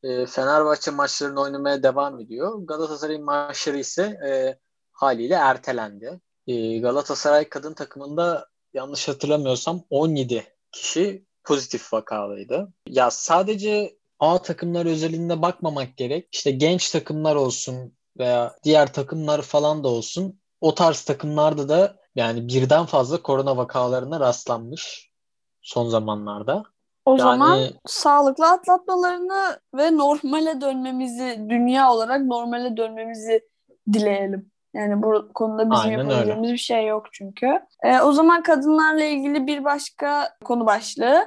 Ee, 0.03 0.25
Fenerbahçe 0.25 0.91
maçlarını 0.91 1.41
oynamaya 1.41 1.83
devam 1.83 2.19
ediyor. 2.19 2.59
Galatasaray 2.63 3.17
maçları 3.17 3.77
ise 3.77 4.01
e, 4.03 4.59
haliyle 4.91 5.33
ertelendi. 5.33 6.19
Ee, 6.47 6.79
Galatasaray 6.79 7.49
kadın 7.49 7.73
takımında 7.73 8.47
yanlış 8.73 9.07
hatırlamıyorsam 9.07 9.83
17 9.89 10.43
kişi 10.71 11.25
pozitif 11.43 11.93
vakalıydı. 11.93 12.73
Ya 12.87 13.11
sadece 13.11 13.97
A 14.19 14.41
takımlar 14.41 14.85
özelinde 14.85 15.41
bakmamak 15.41 15.97
gerek. 15.97 16.27
İşte 16.31 16.51
genç 16.51 16.91
takımlar 16.91 17.35
olsun 17.35 17.93
veya 18.17 18.55
diğer 18.63 18.93
takımlar 18.93 19.41
falan 19.41 19.83
da 19.83 19.87
olsun. 19.87 20.41
O 20.61 20.75
tarz 20.75 21.01
takımlarda 21.01 21.69
da 21.69 21.99
yani 22.15 22.47
birden 22.47 22.85
fazla 22.85 23.21
korona 23.21 23.57
vakalarına 23.57 24.19
rastlanmış 24.19 25.10
son 25.61 25.89
zamanlarda. 25.89 26.63
O 27.05 27.11
Yani- 27.11 27.21
zaman 27.21 27.59
sağlıklı 27.85 28.49
atlatmalarını 28.49 29.59
ve 29.75 29.97
normale 29.97 30.61
dönmemizi, 30.61 31.45
dünya 31.49 31.91
olarak 31.93 32.21
normale 32.21 32.77
dönmemizi 32.77 33.41
dileyelim. 33.93 34.51
Yani 34.73 35.03
bu 35.03 35.29
konuda 35.33 35.71
bizim 35.71 35.85
Aynen 35.85 35.99
öyle. 35.99 36.09
yapabileceğimiz 36.13 36.51
bir 36.51 36.57
şey 36.57 36.85
yok 36.87 37.05
çünkü. 37.11 37.59
Ee, 37.83 37.99
o 38.01 38.11
zaman 38.11 38.43
kadınlarla 38.43 39.03
ilgili 39.03 39.47
bir 39.47 39.63
başka 39.63 40.29
konu 40.43 40.65
başlığı. 40.65 41.25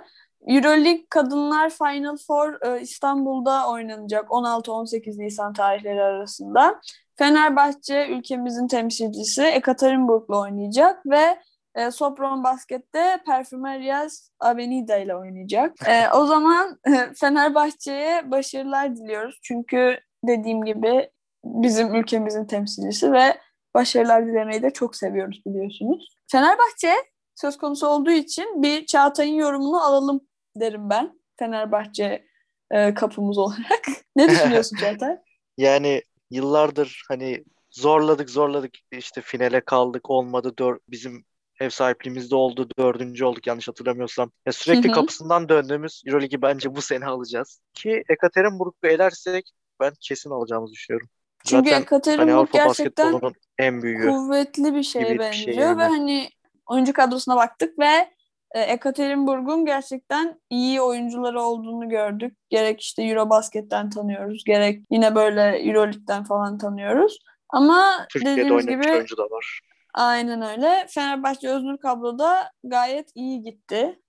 Euroleague 0.49 1.07
Kadınlar 1.11 1.71
Final 1.71 2.17
Four 2.27 2.67
e, 2.67 2.81
İstanbul'da 2.81 3.69
oynanacak 3.71 4.31
16-18 4.31 5.19
Nisan 5.19 5.53
tarihleri 5.53 6.03
arasında. 6.03 6.81
Fenerbahçe 7.17 8.07
ülkemizin 8.09 8.69
temsilcisi 8.69 9.43
Ekaterinburg'la 9.43 10.41
oynayacak 10.41 11.07
ve 11.07 11.39
e, 11.75 11.91
Sopron 11.91 12.45
Basket'te 12.45 13.19
Perfumerias 13.27 14.29
Avenida 14.41 14.97
ile 14.97 15.17
oynayacak. 15.17 15.89
E, 15.89 16.11
o 16.11 16.27
zaman 16.27 16.79
e, 16.87 17.15
Fenerbahçe'ye 17.15 18.31
başarılar 18.31 18.97
diliyoruz. 18.97 19.39
Çünkü 19.43 19.99
dediğim 20.25 20.65
gibi 20.65 21.11
bizim 21.45 21.95
ülkemizin 21.95 22.45
temsilcisi 22.45 23.13
ve 23.13 23.39
başarılar 23.75 24.27
dilemeyi 24.27 24.63
de 24.63 24.71
çok 24.71 24.97
seviyoruz 24.97 25.43
biliyorsunuz. 25.47 26.17
Fenerbahçe 26.31 26.95
söz 27.35 27.59
konusu 27.59 27.87
olduğu 27.87 28.11
için 28.11 28.63
bir 28.63 28.87
Çağatay'ın 28.87 29.35
yorumunu 29.35 29.83
alalım 29.83 30.21
derim 30.57 30.91
ben. 30.91 31.21
Fenerbahçe 31.39 32.25
e, 32.71 32.95
kapımız 32.95 33.39
olarak. 33.39 33.87
ne 34.17 34.29
düşünüyorsun 34.29 34.77
Çağatay? 34.77 35.17
Yani 35.59 36.03
yıllardır 36.31 37.03
hani 37.09 37.45
zorladık 37.71 38.31
zorladık 38.31 38.75
işte 38.93 39.21
finale 39.21 39.61
kaldık 39.61 40.11
olmadı 40.11 40.55
dör, 40.59 40.79
bizim 40.89 41.25
ev 41.61 41.71
sahipliğimizde 41.71 42.35
oldu 42.35 42.69
dördüncü 42.79 43.25
olduk 43.25 43.47
yanlış 43.47 43.69
hatırlamıyorsam. 43.69 44.31
Ya 44.47 44.53
sürekli 44.53 44.89
Hı 44.89 44.93
hı. 44.93 44.95
kapısından 44.95 45.49
döndüğümüz 45.49 46.03
Euroligi 46.07 46.43
bence 46.43 46.75
bu 46.75 46.83
sene 46.83 47.07
alacağız. 47.07 47.61
Ki 47.75 48.05
Ekaterinburg'u 48.09 48.89
elersek 48.89 49.51
ben 49.81 49.93
kesin 50.01 50.31
alacağımızı 50.31 50.73
düşünüyorum. 50.73 51.09
Çünkü 51.45 51.71
Zaten 51.71 51.73
hani 51.73 51.83
Ekaterinburg 51.83 52.35
Avrupa 52.35 52.59
gerçekten 52.59 53.21
en 53.59 53.83
büyüğü. 53.83 54.09
kuvvetli 54.09 54.75
bir 54.75 54.83
şeye 54.83 55.05
bir 55.05 55.09
şey 55.09 55.19
benziyor 55.19 55.57
yani. 55.59 55.79
ve 55.79 55.83
hani 55.83 56.29
oyuncu 56.67 56.93
kadrosuna 56.93 57.37
baktık 57.37 57.79
ve 57.79 58.11
e, 58.55 58.61
Ekaterinburg'un 58.61 59.67
gerçekten 59.67 60.41
iyi 60.51 60.81
oyuncuları 60.81 61.41
olduğunu 61.41 61.89
gördük. 61.89 62.37
Gerek 62.51 62.81
işte 62.81 63.03
Eurobasket'ten 63.03 63.91
tanıyoruz, 63.91 64.45
gerek 64.45 64.85
yine 64.91 65.15
böyle 65.15 65.59
Euroleague'den 65.59 66.25
falan 66.25 66.59
tanıyoruz. 66.59 67.19
Ama 67.49 68.07
Türkiye'de 68.11 68.41
dediğimiz 68.41 68.67
gibi 68.67 68.93
oyuncu 68.93 69.17
da 69.17 69.23
var. 69.23 69.61
Aynen 69.95 70.43
öyle. 70.43 70.87
Fenerbahçe 70.89 71.49
Öznur 71.49 71.79
Kablo'da 71.79 72.51
gayet 72.65 73.11
iyi 73.15 73.43
gitti 73.43 74.01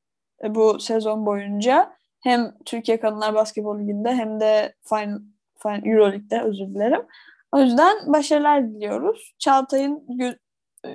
e, 0.43 0.55
bu 0.55 0.79
sezon 0.79 1.25
boyunca. 1.25 1.95
Hem 2.19 2.53
Türkiye 2.65 2.99
Kadınlar 2.99 3.33
Basketbol 3.33 3.79
Ligi'nde 3.79 4.15
hem 4.15 4.39
de 4.39 4.75
Final, 4.89 5.19
Final 5.63 5.85
Euroleague'de 5.85 6.41
özür 6.41 6.67
dilerim. 6.67 7.01
O 7.51 7.59
yüzden 7.59 8.13
başarılar 8.13 8.69
diliyoruz. 8.69 9.35
Çağatay'ın 9.39 10.07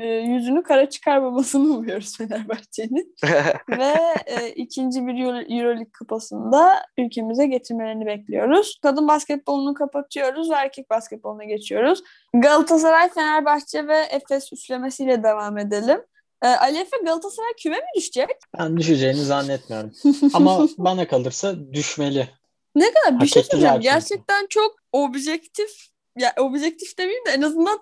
e, 0.01 0.07
yüzünü 0.07 0.63
kara 0.63 0.91
çıkarmamasını 0.91 1.63
umuyoruz 1.63 2.17
Fenerbahçe'nin. 2.19 3.17
Ve 3.79 3.95
e, 4.27 4.49
ikinci 4.49 5.07
bir 5.07 5.13
Euro- 5.13 5.59
Euroleague 5.59 5.91
kupasında 5.99 6.83
ülkemize 6.99 7.47
getirmelerini 7.47 8.07
bekliyoruz. 8.07 8.79
Kadın 8.83 9.09
basketbolunu 9.09 9.75
kapatıyoruz 9.75 10.51
ve 10.51 10.55
erkek 10.55 10.91
basketboluna 10.91 11.45
geçiyoruz. 11.45 12.03
Galatasaray, 12.35 13.11
Fenerbahçe 13.11 13.87
ve 13.87 13.99
Efes 13.99 14.53
üçlemesiyle 14.53 15.23
devam 15.23 15.59
edelim. 15.59 16.01
E, 16.43 16.49
Ali 16.49 16.79
Efe 16.79 16.97
Galatasaray 17.05 17.53
küme 17.63 17.77
mi 17.77 17.83
düşecek? 17.97 18.31
Ben 18.59 18.77
düşeceğini 18.77 19.25
zannetmiyorum. 19.25 19.93
Ama 20.35 20.67
bana 20.79 21.09
kalırsa 21.09 21.73
düşmeli. 21.73 22.29
Ne 22.75 22.93
kadar 22.93 23.15
bir 23.15 23.21
Hak 23.21 23.29
şey 23.29 23.43
söyleyeceğim. 23.43 23.81
Gerçekten 23.81 24.47
çok 24.49 24.75
objektif 24.93 25.71
ya 26.19 26.35
objektif 26.39 26.99
demeyeyim 26.99 27.27
de 27.27 27.31
en 27.31 27.43
azından 27.43 27.79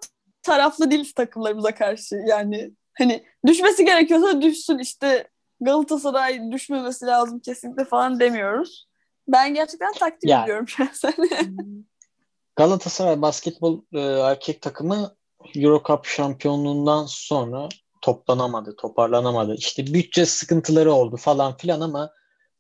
taraflı 0.49 0.91
değiliz 0.91 1.13
takımlarımıza 1.13 1.75
karşı. 1.75 2.17
Yani 2.27 2.71
hani 2.99 3.25
düşmesi 3.47 3.85
gerekiyorsa 3.85 4.43
düşsün 4.43 4.79
işte 4.79 5.29
Galatasaray 5.61 6.53
düşmemesi 6.53 7.07
lazım 7.07 7.41
kesinlikle 7.41 7.85
falan 7.85 8.21
demiyoruz. 8.21 8.89
Ben 9.29 9.55
gerçekten 9.55 9.93
takdir 9.93 10.29
Yani. 10.29 10.45
ediyorum 10.45 10.69
şahsen. 10.69 11.15
Galatasaray 12.57 13.23
basketbol 13.23 13.81
e, 13.93 14.01
erkek 14.01 14.63
takımı 14.63 15.17
Euro 15.55 15.83
Cup 15.87 16.05
şampiyonluğundan 16.05 17.07
sonra 17.09 17.69
toplanamadı, 18.03 18.77
toparlanamadı. 18.77 19.55
İşte 19.55 19.87
bütçe 19.87 20.27
sıkıntıları 20.27 20.93
oldu 20.93 21.17
falan 21.17 21.57
filan 21.57 21.81
ama 21.81 22.11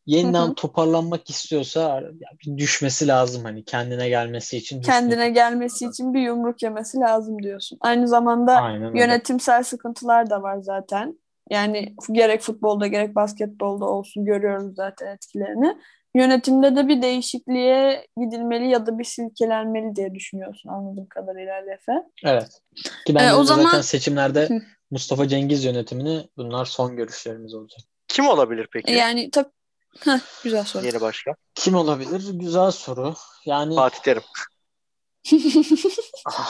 yeniden 0.09 0.47
Hı 0.47 0.51
hı. 0.51 0.55
toparlanmak 0.55 1.31
istiyorsa 1.31 1.81
ya 2.03 2.29
bir 2.47 2.59
düşmesi 2.59 3.09
lazım 3.09 3.45
hani 3.45 3.65
kendine 3.65 4.09
gelmesi 4.09 4.57
için. 4.57 4.81
düşmesi 4.83 5.01
Kendine 5.01 5.31
gelmesi 5.31 5.87
için 5.87 6.15
bir 6.15 6.21
yumruk 6.21 6.63
yemesi 6.63 6.99
lazım 6.99 7.43
diyorsun. 7.43 7.79
Aynı 7.81 8.09
zamanda 8.09 8.53
Aynen 8.57 8.89
öyle. 8.89 8.99
yönetimsel 9.01 9.63
sıkıntılar 9.63 10.31
da 10.31 10.43
var 10.43 10.59
zaten. 10.61 11.19
Yani 11.51 11.95
gerek 12.13 12.41
futbolda 12.41 12.87
gerek 12.87 13.15
basketbolda 13.15 13.85
olsun 13.85 14.25
görüyoruz 14.25 14.75
zaten 14.77 15.07
etkilerini. 15.07 15.77
Yönetimde 16.15 16.77
de 16.77 16.89
bir 16.89 17.03
değişikliğe 17.03 18.07
gidilmeli 18.17 18.69
ya 18.71 18.87
da 18.87 18.99
bir 18.99 19.05
silkelenmeli 19.05 19.97
diye 19.97 20.15
düşünüyorsun 20.15 20.69
anladığım 20.69 21.07
kadarıyla 21.07 21.55
Ali 21.55 21.71
Efe. 21.71 21.93
Evet. 22.25 22.49
Ki 23.07 23.15
ben 23.15 23.29
Ee, 23.29 23.35
o 23.35 23.45
zaten 23.45 23.63
zaman- 23.63 23.81
seçimlerde 23.81 24.49
Hı. 24.49 24.55
Mustafa 24.91 25.29
Cengiz 25.29 25.65
yönetimini 25.65 26.29
bunlar 26.37 26.65
son 26.65 26.97
görüşlerimiz 26.97 27.55
olacak. 27.55 27.81
Kim 28.09 28.29
olabilir 28.29 28.69
peki? 28.73 28.93
Yani 28.93 29.31
tak 29.31 29.47
Heh, 30.01 30.19
güzel 30.45 30.65
soru. 30.65 30.87
Yeni 30.87 31.01
başkan. 31.01 31.35
Kim 31.55 31.75
olabilir? 31.75 32.25
Güzel 32.33 32.71
soru. 32.71 33.15
Yani 33.47 33.75
Fatih 33.75 33.99
Terim. 34.01 34.23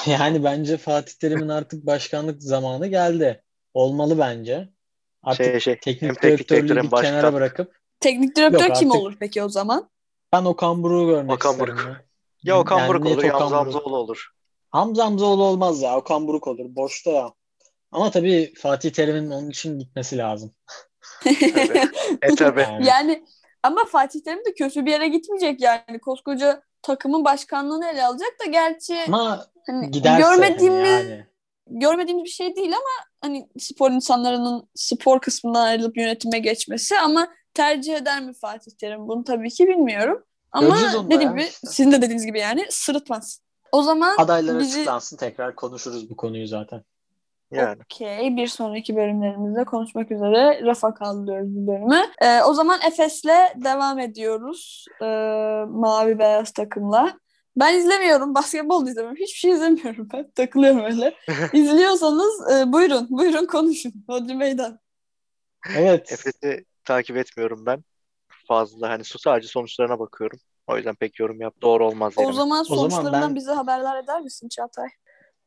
yani 0.07 0.44
bence 0.44 0.77
Fatih 0.77 1.12
Terim'in 1.14 1.48
artık 1.48 1.87
başkanlık 1.87 2.42
zamanı 2.42 2.87
geldi. 2.87 3.42
Olmalı 3.74 4.18
bence. 4.18 4.68
Artık 5.22 5.46
Şey 5.46 5.61
şey. 5.61 5.79
teknik 5.81 6.03
direktörlüğü 6.22 6.38
direktör 6.38 6.62
bir 6.64 6.77
hem 6.77 6.90
kenara 6.90 6.92
başkan. 7.22 7.35
bırakıp 7.35 7.72
Teknik 8.01 8.37
direktör 8.37 8.68
Yok, 8.68 8.77
kim 8.77 8.90
artık- 8.90 9.03
olur 9.03 9.16
peki 9.20 9.42
o 9.42 9.48
zaman? 9.48 9.90
ben 10.33 10.44
Okan 10.44 10.83
Buruk'u 10.83 11.07
görmek 11.07 11.37
Okan 11.37 11.53
isterim. 11.53 11.77
Buruk. 11.77 11.87
ya. 11.87 12.05
Ya 12.42 12.59
Okan 12.61 12.79
Yani 12.79 12.88
Buruk 12.88 13.07
olur 13.07 13.22
ya 13.22 13.29
Okan 13.37 13.40
Hamza. 13.40 13.57
Hamzoğlu 13.57 13.96
olur. 13.96 14.29
Hamza 14.70 15.05
Hamzoğlu 15.05 15.44
olmaz 15.44 15.83
ya. 15.83 15.96
Okan 15.96 16.27
Buruk 16.29 16.46
olur. 16.46 16.64
Boşta 16.68 17.11
ya. 17.11 17.33
Ama 17.92 18.11
tabii 18.11 18.55
Fatih 18.59 18.90
Terim'in 18.90 19.31
onun 19.31 19.51
için 19.51 19.79
gitmesi 19.79 20.18
lazım. 20.18 20.55
Tabii. 21.25 21.88
E 22.23 22.35
tabii. 22.35 22.66
Yani. 22.81 23.25
Ama 23.62 23.85
Fatih 23.85 24.21
Terim 24.21 24.44
de 24.44 24.55
kötü 24.55 24.87
bir 24.87 24.90
yere 24.90 25.09
gitmeyecek 25.09 25.61
yani. 25.61 26.01
Koskoca 26.03 26.62
takımın 26.83 27.25
başkanlığını 27.25 27.88
ele 27.88 28.07
alacak 28.07 28.40
da 28.40 28.51
gerçi 28.51 28.99
Ama 29.09 29.47
hani 29.66 29.90
giderse 29.90 30.23
görmediğimiz 30.23 30.90
yani. 30.90 31.27
görmediğimiz 31.66 32.25
bir 32.25 32.31
şey 32.31 32.57
değil 32.57 32.73
ama 32.73 33.07
hani 33.21 33.49
spor 33.59 33.90
insanlarının 33.90 34.68
spor 34.75 35.21
kısmından 35.21 35.64
ayrılıp 35.64 35.97
yönetime 35.97 36.38
geçmesi 36.38 36.99
ama 36.99 37.29
tercih 37.55 37.97
eder 37.97 38.23
mi 38.23 38.33
Fatih 38.35 38.73
Terim 38.81 39.09
bunu 39.09 39.25
tabii 39.25 39.51
ki 39.51 39.66
bilmiyorum. 39.66 40.25
Ama 40.53 40.77
dediğim 41.11 41.33
gibi 41.33 41.42
işte. 41.42 41.66
sizin 41.66 41.92
de 41.92 42.03
dediğiniz 42.03 42.27
gibi 42.27 42.38
yani 42.38 42.66
sırıtmaz. 42.71 43.42
O 43.73 43.83
zaman 43.83 44.16
Adaylar 44.18 44.59
bizi 44.59 44.79
açıklansın 44.79 45.16
tekrar 45.16 45.55
konuşuruz 45.55 46.11
bu 46.11 46.16
konuyu 46.16 46.47
zaten. 46.47 46.83
Yani. 47.50 47.78
Okey. 47.84 48.37
Bir 48.37 48.46
sonraki 48.46 48.96
bölümlerimizde 48.96 49.64
konuşmak 49.64 50.11
üzere 50.11 50.61
rafa 50.64 50.94
kaldırıyoruz 50.94 51.48
bu 51.56 51.66
bölümü. 51.66 52.02
Ee, 52.22 52.42
o 52.42 52.54
zaman 52.54 52.78
Efes'le 52.88 53.54
devam 53.64 53.98
ediyoruz. 53.98 54.87
Ee, 55.02 55.04
mavi 55.68 56.18
beyaz 56.18 56.52
takımla. 56.52 57.18
Ben 57.56 57.74
izlemiyorum. 57.74 58.34
Basketbol 58.34 58.87
izlemiyorum. 58.87 59.16
Hiçbir 59.16 59.38
şey 59.38 59.50
izlemiyorum 59.50 60.08
ben. 60.12 60.30
Takılıyorum 60.30 60.84
öyle. 60.84 61.14
İzliyorsanız 61.52 62.50
e, 62.52 62.72
buyurun. 62.72 63.06
Buyurun 63.11 63.46
konuşun. 63.46 63.92
Hodri 64.08 64.34
meydan. 64.34 64.78
Evet. 65.76 66.12
Efes'i 66.12 66.64
takip 66.84 67.16
etmiyorum 67.16 67.66
ben. 67.66 67.84
Fazla 68.48 68.88
hani 68.90 69.04
su 69.04 69.18
sadece 69.18 69.48
sonuçlarına 69.48 69.98
bakıyorum. 69.98 70.38
O 70.66 70.76
yüzden 70.76 70.94
pek 70.94 71.20
yorum 71.20 71.40
yap. 71.40 71.54
Doğru 71.62 71.87
olmaz 71.87 72.12
O 72.16 72.22
yani. 72.22 72.34
zaman 72.34 72.62
zaman 72.62 72.76
sonuçlarından 72.88 73.28
ben- 73.28 73.34
bize 73.37 73.52
haberler 73.52 74.02
eder 74.04 74.20
misin 74.20 74.48
Çağatay? 74.48 74.88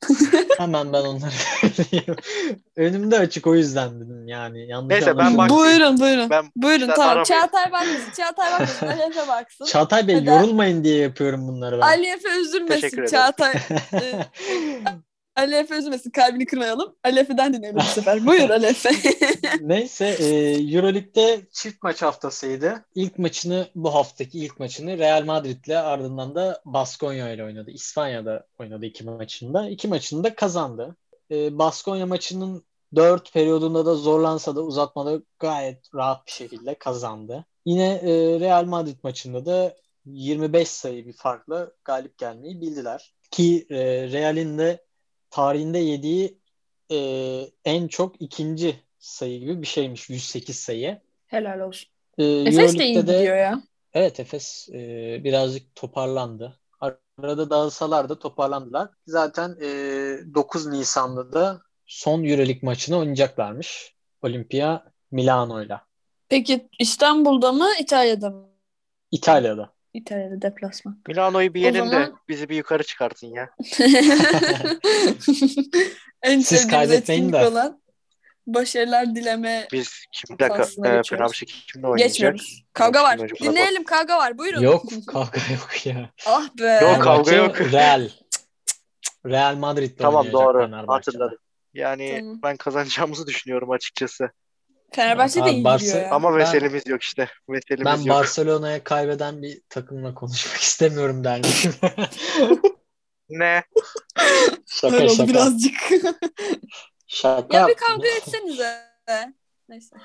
Hemen 0.57 0.93
ben 0.93 1.01
onları 1.01 1.31
Önümde 2.75 3.19
açık 3.19 3.47
o 3.47 3.55
yüzden 3.55 3.95
dedim 4.01 4.27
yani. 4.27 4.67
Yanlış 4.67 4.89
Neyse, 4.93 5.17
ben 5.17 5.37
bak- 5.37 5.49
Buyurun 5.49 5.99
buyurun. 5.99 6.29
Ben 6.29 6.51
Buyurun 6.55 6.87
tamam. 6.87 7.07
aramayın. 7.07 7.23
Çağatay 7.23 7.65
bakmasın. 7.65 8.11
Çağatay 8.17 8.51
bakmasın. 8.51 8.87
Ali 8.87 9.01
Efe 9.01 9.27
baksın. 9.27 9.65
Çağatay 9.65 10.07
Bey 10.07 10.15
Neden? 10.15 10.35
yorulmayın 10.41 10.83
diye 10.83 10.97
yapıyorum 10.97 11.47
bunları 11.47 11.75
ben. 11.77 11.81
Ali 11.81 12.07
Efe 12.07 12.29
üzülmesin. 12.39 12.81
Teşekkür 12.81 12.97
ederim. 12.97 13.11
Çağatay 13.11 13.53
e, 13.93 13.99
Ali 15.41 15.55
Efe 15.55 15.75
üzülmesin. 15.77 16.09
Kalbini 16.09 16.45
kırmayalım. 16.45 16.95
Ali 17.03 17.19
Efe'den 17.19 17.53
dinleyelim 17.53 17.79
bu 17.79 17.83
sefer. 17.83 18.25
Buyur 18.25 18.49
Ali 18.49 18.65
Efe. 18.65 18.89
Neyse 19.61 20.05
e, 20.05 20.25
Euroleague'de 20.75 21.41
çift 21.51 21.83
maç 21.83 22.01
haftasıydı. 22.01 22.85
İlk 22.95 23.19
maçını 23.19 23.67
bu 23.75 23.93
haftaki 23.93 24.39
ilk 24.39 24.59
maçını 24.59 24.97
Real 24.97 25.25
Madrid'le 25.25 25.69
ardından 25.69 26.35
da 26.35 26.61
Baskonya 26.65 27.33
ile 27.33 27.43
oynadı. 27.43 27.71
İspanya'da 27.71 28.47
oynadı 28.59 28.85
iki 28.85 29.03
maçında. 29.03 29.69
İki 29.69 29.87
maçını 29.87 30.23
da 30.23 30.35
kazandı. 30.35 30.95
E, 31.31 31.57
Baskonya 31.57 32.05
maçının 32.05 32.63
dört 32.95 33.33
periyodunda 33.33 33.85
da 33.85 33.95
zorlansa 33.95 34.55
da 34.55 34.61
uzatmada 34.61 35.21
gayet 35.39 35.95
rahat 35.95 36.27
bir 36.27 36.31
şekilde 36.31 36.75
kazandı. 36.75 37.45
Yine 37.65 37.93
e, 37.93 38.39
Real 38.39 38.65
Madrid 38.65 38.97
maçında 39.03 39.45
da 39.45 39.75
25 40.05 40.67
sayı 40.67 41.07
bir 41.07 41.13
farkla 41.13 41.71
galip 41.85 42.17
gelmeyi 42.17 42.61
bildiler. 42.61 43.13
Ki 43.31 43.67
e, 43.69 43.77
Real'in 44.11 44.57
de 44.57 44.90
tarihinde 45.31 45.77
yediği 45.77 46.37
e, 46.91 46.97
en 47.65 47.87
çok 47.87 48.21
ikinci 48.21 48.75
sayı 48.99 49.39
gibi 49.39 49.61
bir 49.61 49.67
şeymiş. 49.67 50.09
108 50.09 50.55
sayı. 50.59 50.99
Helal 51.27 51.59
olsun. 51.59 51.89
E, 52.17 52.23
Efes 52.23 52.79
de 52.79 52.85
iyi 52.85 52.93
gidiyor 52.93 53.37
ya. 53.37 53.61
Evet 53.93 54.19
Efes 54.19 54.69
e, 54.73 54.77
birazcık 55.23 55.75
toparlandı. 55.75 56.59
Arada 57.17 57.49
dağılsalar 57.49 58.09
da 58.09 58.19
toparlandılar. 58.19 58.89
Zaten 59.07 59.57
e, 59.61 59.67
9 60.35 60.67
Nisan'da 60.67 61.33
da 61.33 61.61
son 61.85 62.23
Euroleague 62.23 62.59
maçını 62.61 62.97
oynayacaklarmış. 62.97 63.95
Olimpia 64.21 64.83
Milano'yla. 65.11 65.85
Peki 66.29 66.69
İstanbul'da 66.79 67.51
mı 67.51 67.67
İtalya'da 67.79 68.29
mı? 68.29 68.49
İtalya'da. 69.11 69.73
İtalya'da 69.93 70.41
deplasman. 70.41 71.01
Milano'yu 71.07 71.53
bir 71.53 71.61
yenin 71.61 71.85
de 71.85 71.89
zaman- 71.89 72.19
bizi 72.29 72.49
bir 72.49 72.55
yukarı 72.55 72.83
çıkartın 72.83 73.27
ya. 73.27 73.49
en 76.23 76.39
Siz 76.39 76.67
kaybetmeyin 76.67 77.31
de. 77.31 77.47
olan 77.47 77.81
başarılar 78.47 79.15
dileme 79.15 79.67
Biz 79.71 80.05
kim 80.11 80.37
bir 80.37 80.43
dakika 80.43 80.57
Faslına 80.63 80.87
e. 80.87 81.01
Fenerbahçe 81.17 81.45
kimle 81.45 81.87
oynayacak? 81.87 82.09
geçmiyoruz. 82.09 82.63
Kavga 82.73 83.03
var. 83.03 83.19
Dinleyelim 83.19 83.83
kavga 83.83 84.17
var. 84.17 84.37
Buyurun. 84.37 84.61
Yok 84.61 84.85
kavga 85.07 85.39
yok 85.51 85.85
ya. 85.85 86.09
Ah 86.27 86.49
be. 86.59 86.79
Yok, 86.81 87.03
kavga 87.03 87.35
yok. 87.35 87.61
Real. 87.61 88.09
Real 89.25 89.55
Madrid'le 89.55 89.97
Tamam 89.97 90.25
oynayacak 90.25 90.33
doğru 90.33 90.87
hatırladım. 90.87 91.37
Yani 91.73 92.15
Tamam. 92.19 92.39
ben 92.43 92.57
kazanacağımızı 92.57 93.27
düşünüyorum 93.27 93.71
açıkçası. 93.71 94.31
Fenerbahçe 94.93 95.45
de 95.45 95.51
iyi 95.51 95.63
Barça- 95.63 95.77
gidiyor 95.85 96.01
ya. 96.01 96.11
Ama 96.11 96.29
Ben- 96.31 96.37
meselemiz 96.37 96.87
yok 96.87 97.01
işte. 97.03 97.27
Meselemiz 97.47 97.85
Ben 97.85 97.97
yok. 97.97 98.07
Barcelona'ya 98.17 98.83
kaybeden 98.83 99.41
bir 99.41 99.61
takımla 99.69 100.13
konuşmak 100.13 100.55
istemiyorum 100.61 101.23
dermişim. 101.23 101.73
Ne? 103.29 103.63
şaka 104.67 104.95
Öyle 104.95 105.05
oldu 105.05 105.13
şaka. 105.15 105.29
birazcık. 105.29 105.73
Şaka 107.07 107.57
ya 107.57 107.67
bir 107.67 107.69
yaptım. 107.71 107.87
kavga 107.87 108.07
etsenize. 108.07 108.77
Neyse. 109.69 109.95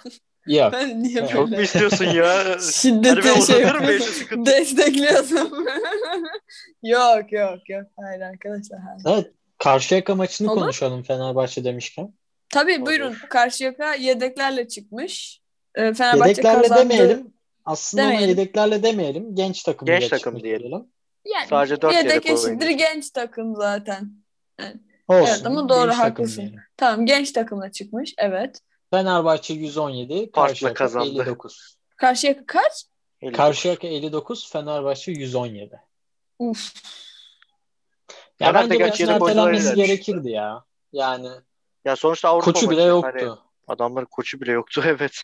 Yok. 0.46 0.72
Ben 0.72 1.02
niye 1.02 1.28
Çok 1.28 1.46
mu 1.46 1.50
böyle 1.52 1.62
istiyorsun 1.62 2.04
ya? 2.04 2.38
Hadi 2.38 2.48
ben 2.54 2.58
şiddete 2.58 3.40
şey 3.42 3.60
yapıyorsun? 3.60 4.12
sıkıntı. 4.12 4.50
Destekliyorsun. 4.50 5.66
yok 6.82 7.32
yok 7.32 7.68
yok. 7.68 7.86
Hayır 8.00 8.20
arkadaşlar. 8.20 8.80
Hayır. 8.80 9.18
Evet. 9.18 9.32
Karşıyaka 9.58 10.14
maçını 10.14 10.52
Olur. 10.52 10.60
konuşalım 10.60 11.02
Fenerbahçe 11.02 11.64
demişken. 11.64 12.14
Tabii 12.48 12.76
Olur. 12.78 12.86
buyurun. 12.86 13.16
Karşıyaka 13.30 13.94
yedeklerle 13.94 14.68
çıkmış. 14.68 15.40
Ee, 15.74 15.94
Fenerbahçe 15.94 16.30
Yedeklerle 16.30 16.62
kazandı. 16.62 16.80
demeyelim. 16.80 17.32
Aslında 17.64 18.02
ona 18.02 18.10
Demeyelim. 18.10 18.38
yedeklerle 18.38 18.82
demeyelim. 18.82 19.34
Genç 19.34 19.62
takım 19.62 19.86
Genç 19.86 20.08
takım 20.08 20.42
diyelim. 20.42 20.70
Yani 21.24 21.46
Sadece 21.50 21.80
dört 21.82 21.92
yedek 21.94 22.10
yedek 22.12 22.26
eşittir 22.26 22.68
genç 22.68 23.10
takım 23.10 23.56
zaten. 23.56 24.10
Olsun. 25.08 25.26
Evet 25.34 25.46
ama 25.46 25.68
doğru, 25.68 25.90
genç 25.90 25.98
haklısın. 25.98 26.54
Tamam 26.76 27.06
genç 27.06 27.32
takımla 27.32 27.72
çıkmış. 27.72 28.14
Evet. 28.18 28.60
Fenerbahçe 28.90 29.54
117, 29.54 30.14
Farkla 30.14 30.42
Karşıyaka 30.48 30.74
kazandı. 30.74 31.08
59. 31.22 31.76
Karşıyaka 31.96 32.46
kaç? 32.46 32.84
Karşıyaka 33.34 33.86
59, 33.86 34.50
Fenerbahçe 34.52 35.12
117. 35.12 35.80
Uf. 36.38 36.72
Ya 38.40 38.52
Fener 38.52 38.70
bence 38.70 38.84
maçın 38.84 39.08
ertelenmesi 39.08 39.74
gerekirdi 39.74 40.30
ya. 40.30 40.64
Yani 40.92 41.28
Ya 41.86 41.96
sonuçta 41.96 42.28
Avrupa 42.28 42.52
koçu 42.52 42.70
bile 42.70 42.80
maçı. 42.80 42.88
yoktu. 42.88 43.28
Hani 43.28 43.38
adamların 43.66 44.06
koçu 44.10 44.40
bile 44.40 44.52
yoktu 44.52 44.82
evet. 44.86 45.22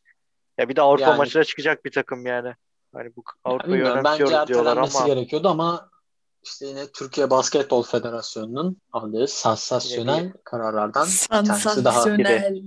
Ya 0.58 0.68
bir 0.68 0.76
de 0.76 0.82
Avrupa 0.82 1.04
Yani- 1.04 1.18
maçına 1.18 1.44
çıkacak 1.44 1.84
bir 1.84 1.90
takım 1.90 2.26
yani. 2.26 2.54
Hani 2.94 3.16
bu 3.16 3.24
Avrupa'yı 3.44 3.84
önemsiyoruz 3.84 4.48
diyorlar 4.48 4.76
ama 4.76 5.06
gerekiyordu 5.06 5.48
ama 5.48 5.90
işte 6.42 6.66
yine 6.66 6.86
Türkiye 6.86 7.30
Basketbol 7.30 7.82
Federasyonu'nun 7.82 8.76
aldığı 8.92 9.28
sansasyonel 9.28 10.32
kararlardan 10.44 11.06
bir 11.06 11.28
tanesi 11.28 11.84
daha. 11.84 12.00
Sansasyonel. 12.00 12.62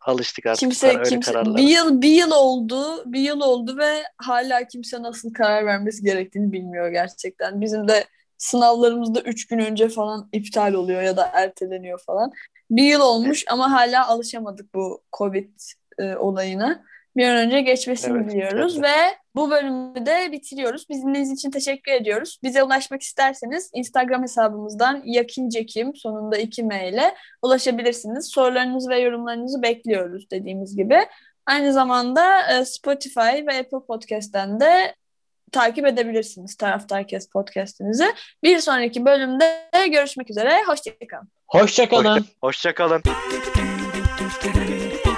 alıştık 0.00 0.46
artık 0.46 0.60
Kimse 0.60 0.88
öyle 0.88 1.02
kimse 1.02 1.44
bir 1.44 1.62
yıl 1.62 2.02
bir 2.02 2.10
yıl 2.10 2.30
oldu, 2.30 3.12
bir 3.12 3.20
yıl 3.20 3.40
oldu 3.40 3.78
ve 3.78 4.02
hala 4.16 4.66
kimse 4.66 5.02
nasıl 5.02 5.32
karar 5.32 5.66
vermesi 5.66 6.04
gerektiğini 6.04 6.52
bilmiyor 6.52 6.88
gerçekten. 6.88 7.60
Bizim 7.60 7.88
de 7.88 8.06
sınavlarımız 8.42 9.14
da 9.14 9.20
üç 9.20 9.46
gün 9.46 9.58
önce 9.58 9.88
falan 9.88 10.28
iptal 10.32 10.74
oluyor 10.74 11.02
ya 11.02 11.16
da 11.16 11.30
erteleniyor 11.32 12.00
falan. 12.06 12.32
Bir 12.72 12.82
yıl 12.82 13.00
olmuş 13.00 13.44
ama 13.50 13.72
hala 13.72 14.08
alışamadık 14.08 14.74
bu 14.74 15.02
Covid 15.18 15.50
e, 15.98 16.16
olayına. 16.16 16.84
bir 17.16 17.28
an 17.28 17.36
önce 17.36 17.60
geçmesini 17.60 18.18
Evet, 18.18 18.30
diliyoruz 18.30 18.78
evet. 18.78 18.84
ve 18.88 19.16
bu 19.34 19.50
bölümü 19.50 20.06
de 20.06 20.32
bitiriyoruz. 20.32 20.86
Biz 20.90 21.02
dinlediğiniz 21.02 21.32
için 21.32 21.50
teşekkür 21.50 21.92
ediyoruz. 21.92 22.38
Bize 22.42 22.62
ulaşmak 22.62 23.02
isterseniz 23.02 23.70
Instagram 23.74 24.22
hesabımızdan 24.22 25.02
yakincekim 25.04 25.94
sonunda 25.94 26.36
2 26.38 26.62
M 26.62 26.88
ile 26.88 27.14
ulaşabilirsiniz. 27.42 28.26
Sorularınızı 28.26 28.90
ve 28.90 29.00
yorumlarınızı 29.00 29.62
bekliyoruz 29.62 30.30
dediğimiz 30.30 30.76
gibi. 30.76 30.98
Aynı 31.46 31.72
zamanda 31.72 32.52
e, 32.52 32.64
Spotify 32.64 33.46
ve 33.46 33.58
Apple 33.58 33.86
Podcast'ten 33.86 34.60
de 34.60 34.94
takip 35.52 35.86
edebilirsiniz 35.86 36.56
Taraftarkes 36.56 37.28
podcast'imizi. 37.28 38.14
Bir 38.42 38.58
sonraki 38.58 39.04
bölümde 39.04 39.68
görüşmek 39.90 40.30
üzere. 40.30 40.62
Hoşçakalın. 40.66 41.28
Hoşçakalın. 41.46 42.26
Hoşça 42.40 42.74
kalın. 42.74 43.02
Thank 44.42 45.06
you. 45.06 45.11